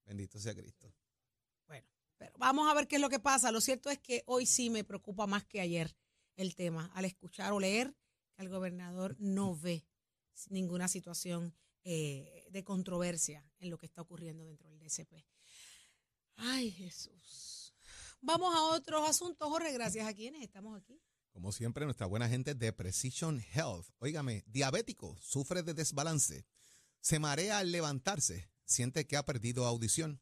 Bendito 0.04 0.38
sea 0.38 0.54
Cristo. 0.54 0.92
Pero 2.18 2.32
vamos 2.38 2.68
a 2.68 2.74
ver 2.74 2.88
qué 2.88 2.96
es 2.96 3.02
lo 3.02 3.10
que 3.10 3.18
pasa. 3.18 3.52
Lo 3.52 3.60
cierto 3.60 3.90
es 3.90 3.98
que 3.98 4.22
hoy 4.26 4.46
sí 4.46 4.70
me 4.70 4.84
preocupa 4.84 5.26
más 5.26 5.44
que 5.44 5.60
ayer 5.60 5.96
el 6.36 6.54
tema. 6.54 6.90
Al 6.94 7.04
escuchar 7.04 7.52
o 7.52 7.60
leer 7.60 7.94
que 8.34 8.42
el 8.42 8.48
gobernador 8.48 9.16
no 9.18 9.56
ve 9.56 9.86
ninguna 10.48 10.88
situación 10.88 11.54
eh, 11.84 12.46
de 12.50 12.64
controversia 12.64 13.48
en 13.58 13.70
lo 13.70 13.78
que 13.78 13.86
está 13.86 14.02
ocurriendo 14.02 14.44
dentro 14.44 14.68
del 14.68 14.78
DCP. 14.78 15.24
Ay, 16.36 16.70
Jesús. 16.70 17.74
Vamos 18.20 18.54
a 18.54 18.62
otros 18.62 19.08
asuntos, 19.08 19.48
Jorge. 19.48 19.72
Gracias 19.72 20.06
a 20.06 20.12
quienes 20.12 20.42
estamos 20.42 20.76
aquí. 20.76 21.00
Como 21.32 21.52
siempre, 21.52 21.84
nuestra 21.84 22.06
buena 22.06 22.28
gente 22.28 22.54
de 22.54 22.72
Precision 22.72 23.40
Health. 23.52 23.88
Óigame, 23.98 24.42
diabético, 24.46 25.18
sufre 25.20 25.62
de 25.62 25.74
desbalance, 25.74 26.46
se 27.00 27.18
marea 27.18 27.58
al 27.58 27.70
levantarse, 27.70 28.50
siente 28.64 29.06
que 29.06 29.16
ha 29.16 29.24
perdido 29.24 29.66
audición. 29.66 30.20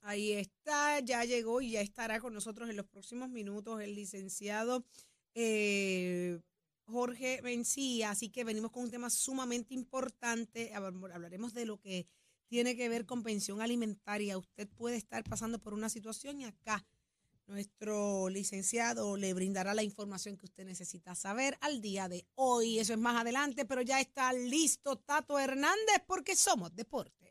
Ahí 0.01 0.34
está, 0.34 0.99
ya 0.99 1.23
llegó 1.25 1.62
y 1.62 1.71
ya 1.71 1.81
estará 1.81 2.19
con 2.19 2.34
nosotros 2.34 2.69
en 2.69 2.75
los 2.77 2.86
próximos 2.88 3.29
minutos 3.29 3.81
el 3.81 3.95
licenciado 3.95 4.86
eh, 5.34 6.39
Jorge 6.84 7.41
Mencía. 7.41 8.12
Así 8.12 8.29
que 8.29 8.43
venimos 8.43 8.69
con 8.71 8.84
un 8.84 8.91
tema 8.91 9.10
sumamente 9.10 9.73
importante. 9.73 10.71
Habl- 10.73 11.12
Hablaremos 11.12 11.53
de 11.55 11.65
lo 11.65 11.79
que 11.79 12.08
tiene 12.47 12.75
que 12.75 12.89
ver 12.89 13.05
con 13.05 13.23
pensión 13.23 13.62
alimentaria. 13.62 14.38
Usted 14.38 14.67
puede 14.69 14.97
estar 14.97 15.23
pasando 15.23 15.60
por 15.60 15.73
una 15.73 15.89
situación 15.89 16.39
y 16.39 16.45
acá 16.45 16.86
nuestro 17.47 18.27
licenciado 18.29 19.17
le 19.17 19.34
brindará 19.34 19.73
la 19.73 19.84
información 19.84 20.36
que 20.36 20.45
usted 20.45 20.65
necesita 20.65 21.13
saber 21.13 21.58
al 21.62 21.81
día 21.81 22.10
de 22.10 22.25
hoy. 22.36 22.79
Eso 22.79 22.93
es 22.93 22.99
más 22.99 23.21
adelante, 23.21 23.65
pero 23.65 23.81
ya 23.81 23.99
está 23.99 24.34
listo 24.34 24.95
Tato 24.97 25.38
Hernández 25.39 26.01
porque 26.08 26.36
somos 26.36 26.75
deporte. 26.75 27.25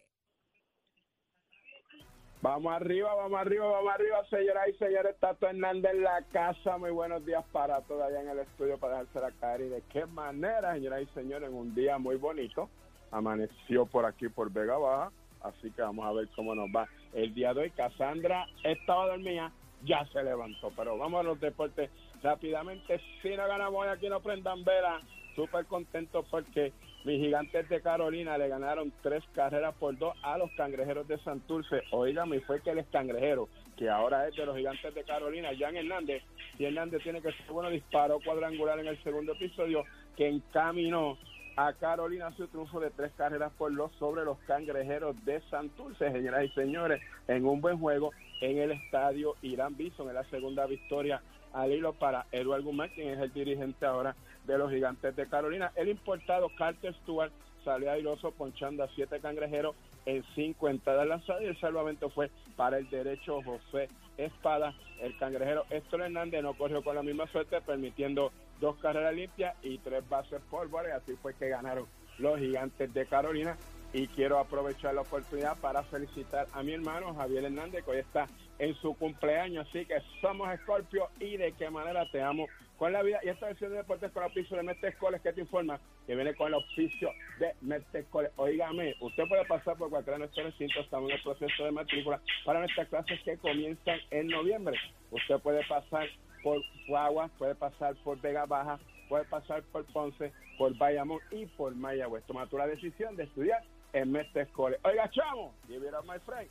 Vamos 2.43 2.75
arriba, 2.75 3.15
vamos 3.15 3.41
arriba, 3.41 3.67
vamos 3.67 3.95
arriba, 3.95 4.23
señoras 4.29 4.69
y 4.69 4.75
señores. 4.75 5.17
Tato 5.19 5.49
Hernández 5.49 5.93
en 5.93 6.03
la 6.03 6.23
casa. 6.31 6.77
Muy 6.77 6.91
buenos 6.91 7.25
días 7.25 7.43
para 7.53 7.81
todos 7.83 8.03
allá 8.03 8.21
en 8.21 8.29
el 8.29 8.41
estudio 8.41 8.79
para 8.79 8.99
dejársela 8.99 9.33
caer. 9.41 9.63
Y 9.63 9.69
de 9.71 9.83
qué 9.91 10.05
manera, 10.05 10.75
señoras 10.75 11.03
y 11.03 11.07
señores, 11.15 11.49
en 11.49 11.55
un 11.55 11.75
día 11.75 11.97
muy 11.97 12.17
bonito. 12.17 12.69
Amaneció 13.15 13.87
por 13.87 14.05
aquí, 14.05 14.29
por 14.29 14.53
Vega 14.53 14.77
Baja. 14.77 15.13
Así 15.41 15.71
que 15.71 15.83
vamos 15.83 16.05
a 16.05 16.13
ver 16.13 16.29
cómo 16.35 16.53
nos 16.53 16.69
va 16.69 16.89
el 17.13 17.33
día 17.33 17.55
de 17.55 17.61
hoy. 17.61 17.71
Cassandra 17.71 18.47
estaba 18.65 19.07
dormida, 19.07 19.53
ya 19.85 20.05
se 20.07 20.21
levantó. 20.25 20.73
Pero 20.77 20.99
vamos 20.99 21.21
a 21.21 21.23
los 21.23 21.39
deportes 21.39 21.91
rápidamente. 22.25 23.01
Si 23.23 23.29
no 23.37 23.47
ganamos 23.47 23.87
aquí 23.87 24.09
no 24.09 24.19
prendan 24.21 24.65
vela. 24.65 25.01
Súper 25.37 25.65
contento 25.67 26.25
porque 26.29 26.73
mis 27.05 27.21
gigantes 27.21 27.69
de 27.69 27.81
Carolina 27.81 28.37
le 28.37 28.49
ganaron 28.49 28.93
tres 29.03 29.23
carreras 29.33 29.75
por 29.77 29.97
dos 29.97 30.15
a 30.23 30.37
los 30.37 30.51
cangrejeros 30.57 31.07
de 31.07 31.19
Santurce. 31.19 31.83
Oígame, 31.93 32.41
fue 32.41 32.63
que 32.63 32.71
el 32.71 32.89
cangrejero, 32.89 33.49
que 33.77 33.91
ahora 33.91 34.27
es 34.27 34.35
de 34.37 34.47
los 34.47 34.57
gigantes 34.57 34.95
de 34.95 35.05
Carolina, 35.05 35.51
Jan 35.59 35.77
Hernández, 35.77 36.23
y 36.59 36.65
Hernández 36.65 37.03
tiene 37.03 37.21
que 37.21 37.33
ser 37.33 37.47
bueno, 37.51 37.69
disparó 37.69 38.21
cuadrangular 38.25 38.79
en 38.79 38.87
el 38.87 39.03
segundo 39.03 39.33
episodio, 39.33 39.85
que 40.17 40.29
encaminó 40.29 41.19
a 41.57 41.73
Carolina 41.75 42.33
su 42.37 42.49
triunfo 42.49 42.81
de 42.81 42.91
tres 42.91 43.13
carreras 43.17 43.53
por 43.57 43.75
dos 43.75 43.93
sobre 43.99 44.25
los 44.25 44.39
cangrejeros 44.41 45.17
de 45.25 45.41
Santurce, 45.51 46.11
señoras 46.11 46.45
y 46.45 46.49
señores, 46.51 47.01
en 47.29 47.47
un 47.47 47.61
buen 47.61 47.79
juego 47.79 48.11
en 48.41 48.59
el 48.59 48.73
estadio 48.73 49.35
Irán 49.43 49.77
Bison, 49.77 50.09
en 50.09 50.15
la 50.15 50.25
segunda 50.25 50.67
victoria 50.67 51.23
al 51.53 51.73
hilo 51.73 51.93
para 51.93 52.27
Eduardo 52.33 52.65
Guzmán, 52.65 52.91
quien 52.91 53.11
es 53.11 53.21
el 53.21 53.33
dirigente 53.33 53.87
ahora 53.87 54.17
de 54.45 54.59
los 54.59 54.71
gigantes 54.71 55.15
de 55.15 55.29
Carolina. 55.29 55.71
El 55.77 55.89
importado 55.89 56.51
Carter 56.57 56.93
Stewart 57.03 57.31
salió 57.65 57.91
airoso 57.91 58.33
ponchando 58.33 58.83
a 58.83 58.89
siete 58.89 59.21
cangrejeros 59.21 59.77
en 60.07 60.23
cinco 60.35 60.69
entradas 60.69 61.07
lanzadas 61.07 61.43
y 61.43 61.47
el 61.47 61.61
salvamento 61.61 62.11
fue 62.11 62.31
para 62.57 62.79
el 62.79 62.91
derecho 62.91 63.41
José 63.43 63.89
Espada. 64.19 64.75
El 65.01 65.17
cangrejero 65.19 65.65
Héctor 65.71 66.03
Hernández 66.03 66.43
no 66.43 66.55
corrió 66.55 66.83
con 66.83 66.97
la 66.97 67.03
misma 67.03 67.27
suerte, 67.29 67.61
permitiendo 67.61 68.33
dos 68.61 68.77
carreras 68.77 69.15
limpias 69.15 69.57
y 69.63 69.79
tres 69.79 70.09
bases 70.09 70.41
por 70.51 70.69
bola, 70.69 70.89
y 70.89 70.93
así 70.93 71.15
fue 71.21 71.35
que 71.35 71.49
ganaron 71.49 71.87
los 72.19 72.39
gigantes 72.39 72.93
de 72.93 73.07
Carolina. 73.07 73.57
Y 73.93 74.09
quiero 74.09 74.41
aprovechar 74.41 74.93
la 74.93 75.03
oportunidad 75.03 75.57
para 75.59 75.85
felicitar 75.85 76.49
a 76.53 76.65
mi 76.65 76.73
hermano 76.73 77.15
Javier 77.15 77.45
Hernández, 77.45 77.85
que 77.85 77.91
hoy 77.93 77.99
está 77.99 78.27
en 78.59 78.75
su 78.75 78.95
cumpleaños. 78.95 79.69
Así 79.69 79.87
que 79.87 79.95
somos 80.21 80.49
Scorpio 80.63 81.11
y 81.21 81.37
de 81.37 81.53
qué 81.53 81.71
manera 81.71 82.05
te 82.11 82.21
amo 82.21 82.49
con 82.77 82.93
la 82.93 83.03
vida. 83.03 83.21
Y 83.23 83.29
esta 83.29 83.47
versión 83.47 83.71
de 83.71 83.77
deportes 83.77 84.11
con 84.11 84.25
el 84.25 84.27
auspicio 84.27 84.57
de 84.57 84.65
Mestre 84.65 84.89
Escoles 84.89 85.21
que 85.21 85.33
te 85.33 85.43
informa 85.43 85.79
que 86.09 86.15
viene 86.17 86.35
con 86.35 86.49
el 86.49 86.55
auspicio 86.55 87.11
de 87.39 87.55
Mestre 87.61 88.01
Escoles. 88.01 88.33
Oígame, 88.35 88.97
usted 89.01 89.29
puede 89.29 89.45
pasar 89.45 89.77
por 89.77 89.91
cualquiera 89.91 90.19
de 90.19 90.25
nuestros 90.25 90.47
recintos, 90.47 90.85
estamos 90.85 91.11
en 91.11 91.17
el 91.17 91.23
proceso 91.23 91.65
de 91.65 91.71
matrícula 91.71 92.21
para 92.45 92.59
nuestras 92.61 92.89
clases 92.89 93.21
que 93.23 93.39
comienzan 93.39 94.01
en 94.11 94.27
noviembre. 94.27 94.77
Usted 95.13 95.39
puede 95.39 95.65
pasar 95.69 96.09
por 96.45 96.63
Guaguas, 96.87 97.31
puede 97.39 97.55
pasar 97.55 97.97
por 98.05 98.21
Vega 98.21 98.45
Baja, 98.45 98.79
puede 99.09 99.25
pasar 99.25 99.63
por 99.65 99.85
Ponce, 99.87 100.33
por 100.59 100.77
Bayamón 100.77 101.19
y 101.33 101.47
por 101.47 101.75
Mayagüez. 101.75 102.23
Toma 102.27 102.47
tú 102.47 102.59
la 102.59 102.67
decisión 102.67 103.17
de 103.17 103.25
estudiar 103.25 103.65
en 103.95 104.13
Mestre 104.13 104.43
Escoles. 104.43 104.79
Oiga, 104.85 105.11
chamo, 105.11 105.55
give 105.67 105.85
it 105.89 105.95
up, 105.95 106.05
my 106.07 106.21
friend. 106.21 106.51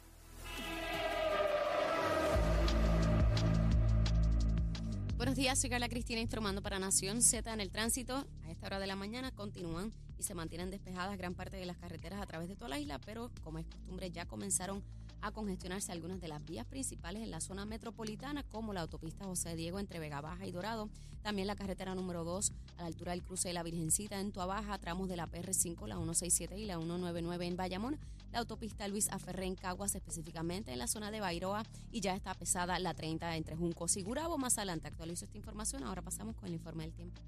Buenos 5.16 5.36
días, 5.36 5.62
soy 5.62 5.70
Carla 5.70 5.88
Cristina 5.88 6.20
informando 6.20 6.62
para 6.62 6.80
Nación 6.80 7.22
Z 7.22 7.54
en 7.54 7.62
el 7.62 7.72
tránsito. 7.72 8.26
A 8.46 8.52
esta 8.52 8.66
hora 8.66 8.80
de 8.80 8.88
la 8.88 8.96
mañana 8.96 9.32
continúan 9.32 9.92
y 10.18 10.24
se 10.24 10.34
mantienen 10.34 10.72
despejadas 10.72 11.18
gran 11.18 11.36
parte 11.36 11.56
de 11.56 11.66
las 11.66 11.78
carreteras 11.78 12.20
a 12.20 12.26
través 12.26 12.50
de 12.50 12.56
toda 12.56 12.68
la 12.68 12.80
isla, 12.80 13.00
pero 13.06 13.30
como 13.44 13.60
es 13.60 13.66
costumbre 13.68 14.10
ya 14.12 14.26
comenzaron 14.26 14.84
a 15.24 15.32
congestionarse 15.32 15.92
algunas 15.92 16.20
de 16.20 16.28
las 16.28 16.44
vías 16.46 16.66
principales 16.66 17.24
en 17.24 17.32
la 17.32 17.40
zona 17.40 17.66
metropolitana, 17.66 18.44
como 18.44 18.74
la 18.74 18.82
autopista 18.82 19.24
José 19.24 19.56
Diego 19.56 19.80
entre 19.80 20.00
Vega 20.00 20.20
Baja 20.20 20.46
y 20.46 20.52
Dorado, 20.52 20.90
también 21.22 21.48
la 21.48 21.56
carretera 21.56 21.96
número 21.96 22.26
2 22.26 22.52
a 22.78 22.82
la 22.82 22.88
altura 22.88 23.14
del 23.14 23.24
cruce 23.24 23.48
de 23.48 23.54
la 23.54 23.64
Virgencita 23.64 24.20
en 24.20 24.34
Tuabaja, 24.34 24.78
tramos 24.80 25.08
de 25.08 25.16
la 25.16 25.28
PR5, 25.28 25.88
la 25.88 25.96
167 25.96 26.60
y 26.60 26.66
la 26.66 26.76
199 26.76 27.48
en 27.48 27.56
Bayamón, 27.56 27.98
la 28.34 28.40
autopista 28.40 28.86
Luis 28.90 29.10
Aferré 29.12 29.46
en 29.46 29.56
Caguas, 29.56 29.96
específicamente 29.96 30.74
en 30.74 30.80
la 30.80 30.88
zona 30.88 31.10
de 31.10 31.22
Bairoa, 31.22 31.64
y 31.90 32.02
ya 32.02 32.16
está 32.16 32.34
pesada 32.34 32.78
la 32.80 32.94
30 32.94 33.38
entre 33.38 33.56
Juncos 33.56 33.96
y 33.96 34.02
Gurabo. 34.02 34.38
Más 34.38 34.58
adelante 34.58 34.90
actualizo 34.90 35.24
esta 35.24 35.38
información. 35.38 35.84
Ahora 35.84 36.02
pasamos 36.02 36.36
con 36.36 36.48
el 36.48 36.56
informe 36.56 36.84
del 36.84 36.94
tiempo. 36.94 37.22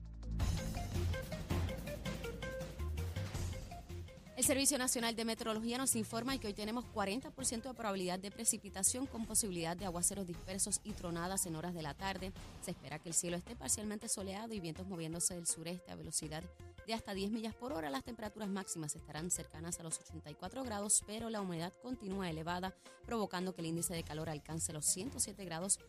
Servicio 4.46 4.78
Nacional 4.78 5.16
de 5.16 5.26
Meteorología 5.26 5.80
nos 5.80 5.96
informa 5.96 6.38
que 6.38 6.46
hoy 6.46 6.54
tenemos 6.54 6.86
40% 6.94 7.64
de 7.64 7.74
probabilidad 7.74 8.20
de 8.20 8.30
precipitación 8.30 9.08
con 9.08 9.26
posibilidad 9.26 9.76
de 9.76 9.86
aguaceros 9.86 10.28
dispersos 10.28 10.82
y 10.84 10.92
tronadas 10.92 11.48
en 11.48 11.56
horas 11.56 11.74
de 11.74 11.82
la 11.82 11.96
tarde. 11.96 12.32
Se 12.62 12.70
espera 12.70 13.00
que 13.00 13.10
el 13.10 13.16
cielo 13.16 13.38
esté 13.38 13.56
parcialmente 13.56 14.08
soleado 14.08 14.54
y 14.54 14.60
vientos 14.60 14.86
moviéndose 14.88 15.34
del 15.34 15.48
sureste 15.48 15.92
a 15.92 15.96
velocidad 15.96 16.44
de 16.86 16.94
hasta 16.94 17.16
10 17.16 17.32
millas 17.32 17.56
por 17.56 17.74
hora. 17.74 17.90
Las 17.90 18.04
temperaturas 18.04 18.48
máximas 18.48 18.96
estarán 18.96 19.32
cercanas 19.32 19.80
a 19.80 19.84
los 19.84 20.00
84 20.00 20.64
grados, 20.64 21.04
pero 21.08 21.32
la 21.32 21.42
humedad 21.42 21.74
continúa 21.82 22.30
elevada, 22.30 22.76
provocando 23.04 23.56
que 23.56 23.62
el 23.62 23.68
índice 23.68 23.96
de 23.96 24.04
calor 24.04 24.30
alcance 24.30 24.72
los 24.74 24.86
107 24.86 25.44
grados 25.44 25.80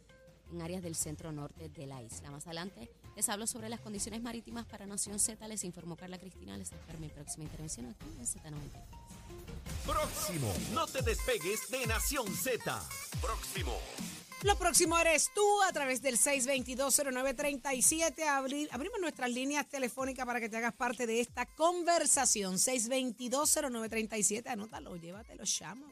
en 0.52 0.62
áreas 0.62 0.82
del 0.82 0.94
centro 0.94 1.32
norte 1.32 1.68
de 1.68 1.86
la 1.86 2.02
isla. 2.02 2.30
Más 2.30 2.46
adelante 2.46 2.88
les 3.16 3.28
hablo 3.28 3.46
sobre 3.46 3.68
las 3.68 3.80
condiciones 3.80 4.22
marítimas 4.22 4.64
para 4.66 4.86
Nación 4.86 5.18
Z. 5.18 5.46
Les 5.48 5.64
informó 5.64 5.96
Carla 5.96 6.18
Cristina. 6.18 6.56
Les 6.56 6.72
espero 6.72 6.98
mi 6.98 7.08
próxima 7.08 7.44
intervención 7.44 7.86
aquí 7.86 8.06
en 8.18 8.26
Z90. 8.26 9.06
Próximo. 9.86 10.52
No 10.72 10.86
te 10.86 11.02
despegues 11.02 11.68
de 11.70 11.86
Nación 11.86 12.26
Z. 12.34 12.82
Próximo. 13.20 13.78
Lo 14.42 14.56
próximo 14.56 14.98
eres 14.98 15.30
tú 15.34 15.62
a 15.62 15.72
través 15.72 16.02
del 16.02 16.18
6220937. 16.18 18.28
Abrir, 18.28 18.68
abrimos 18.70 19.00
nuestras 19.00 19.30
líneas 19.30 19.66
telefónicas 19.66 20.26
para 20.26 20.40
que 20.40 20.50
te 20.50 20.58
hagas 20.58 20.74
parte 20.74 21.06
de 21.06 21.20
esta 21.20 21.46
conversación. 21.46 22.56
6220937. 22.56 24.48
Anótalo, 24.48 24.94
llévatelo, 24.96 25.44
llamo. 25.44 25.86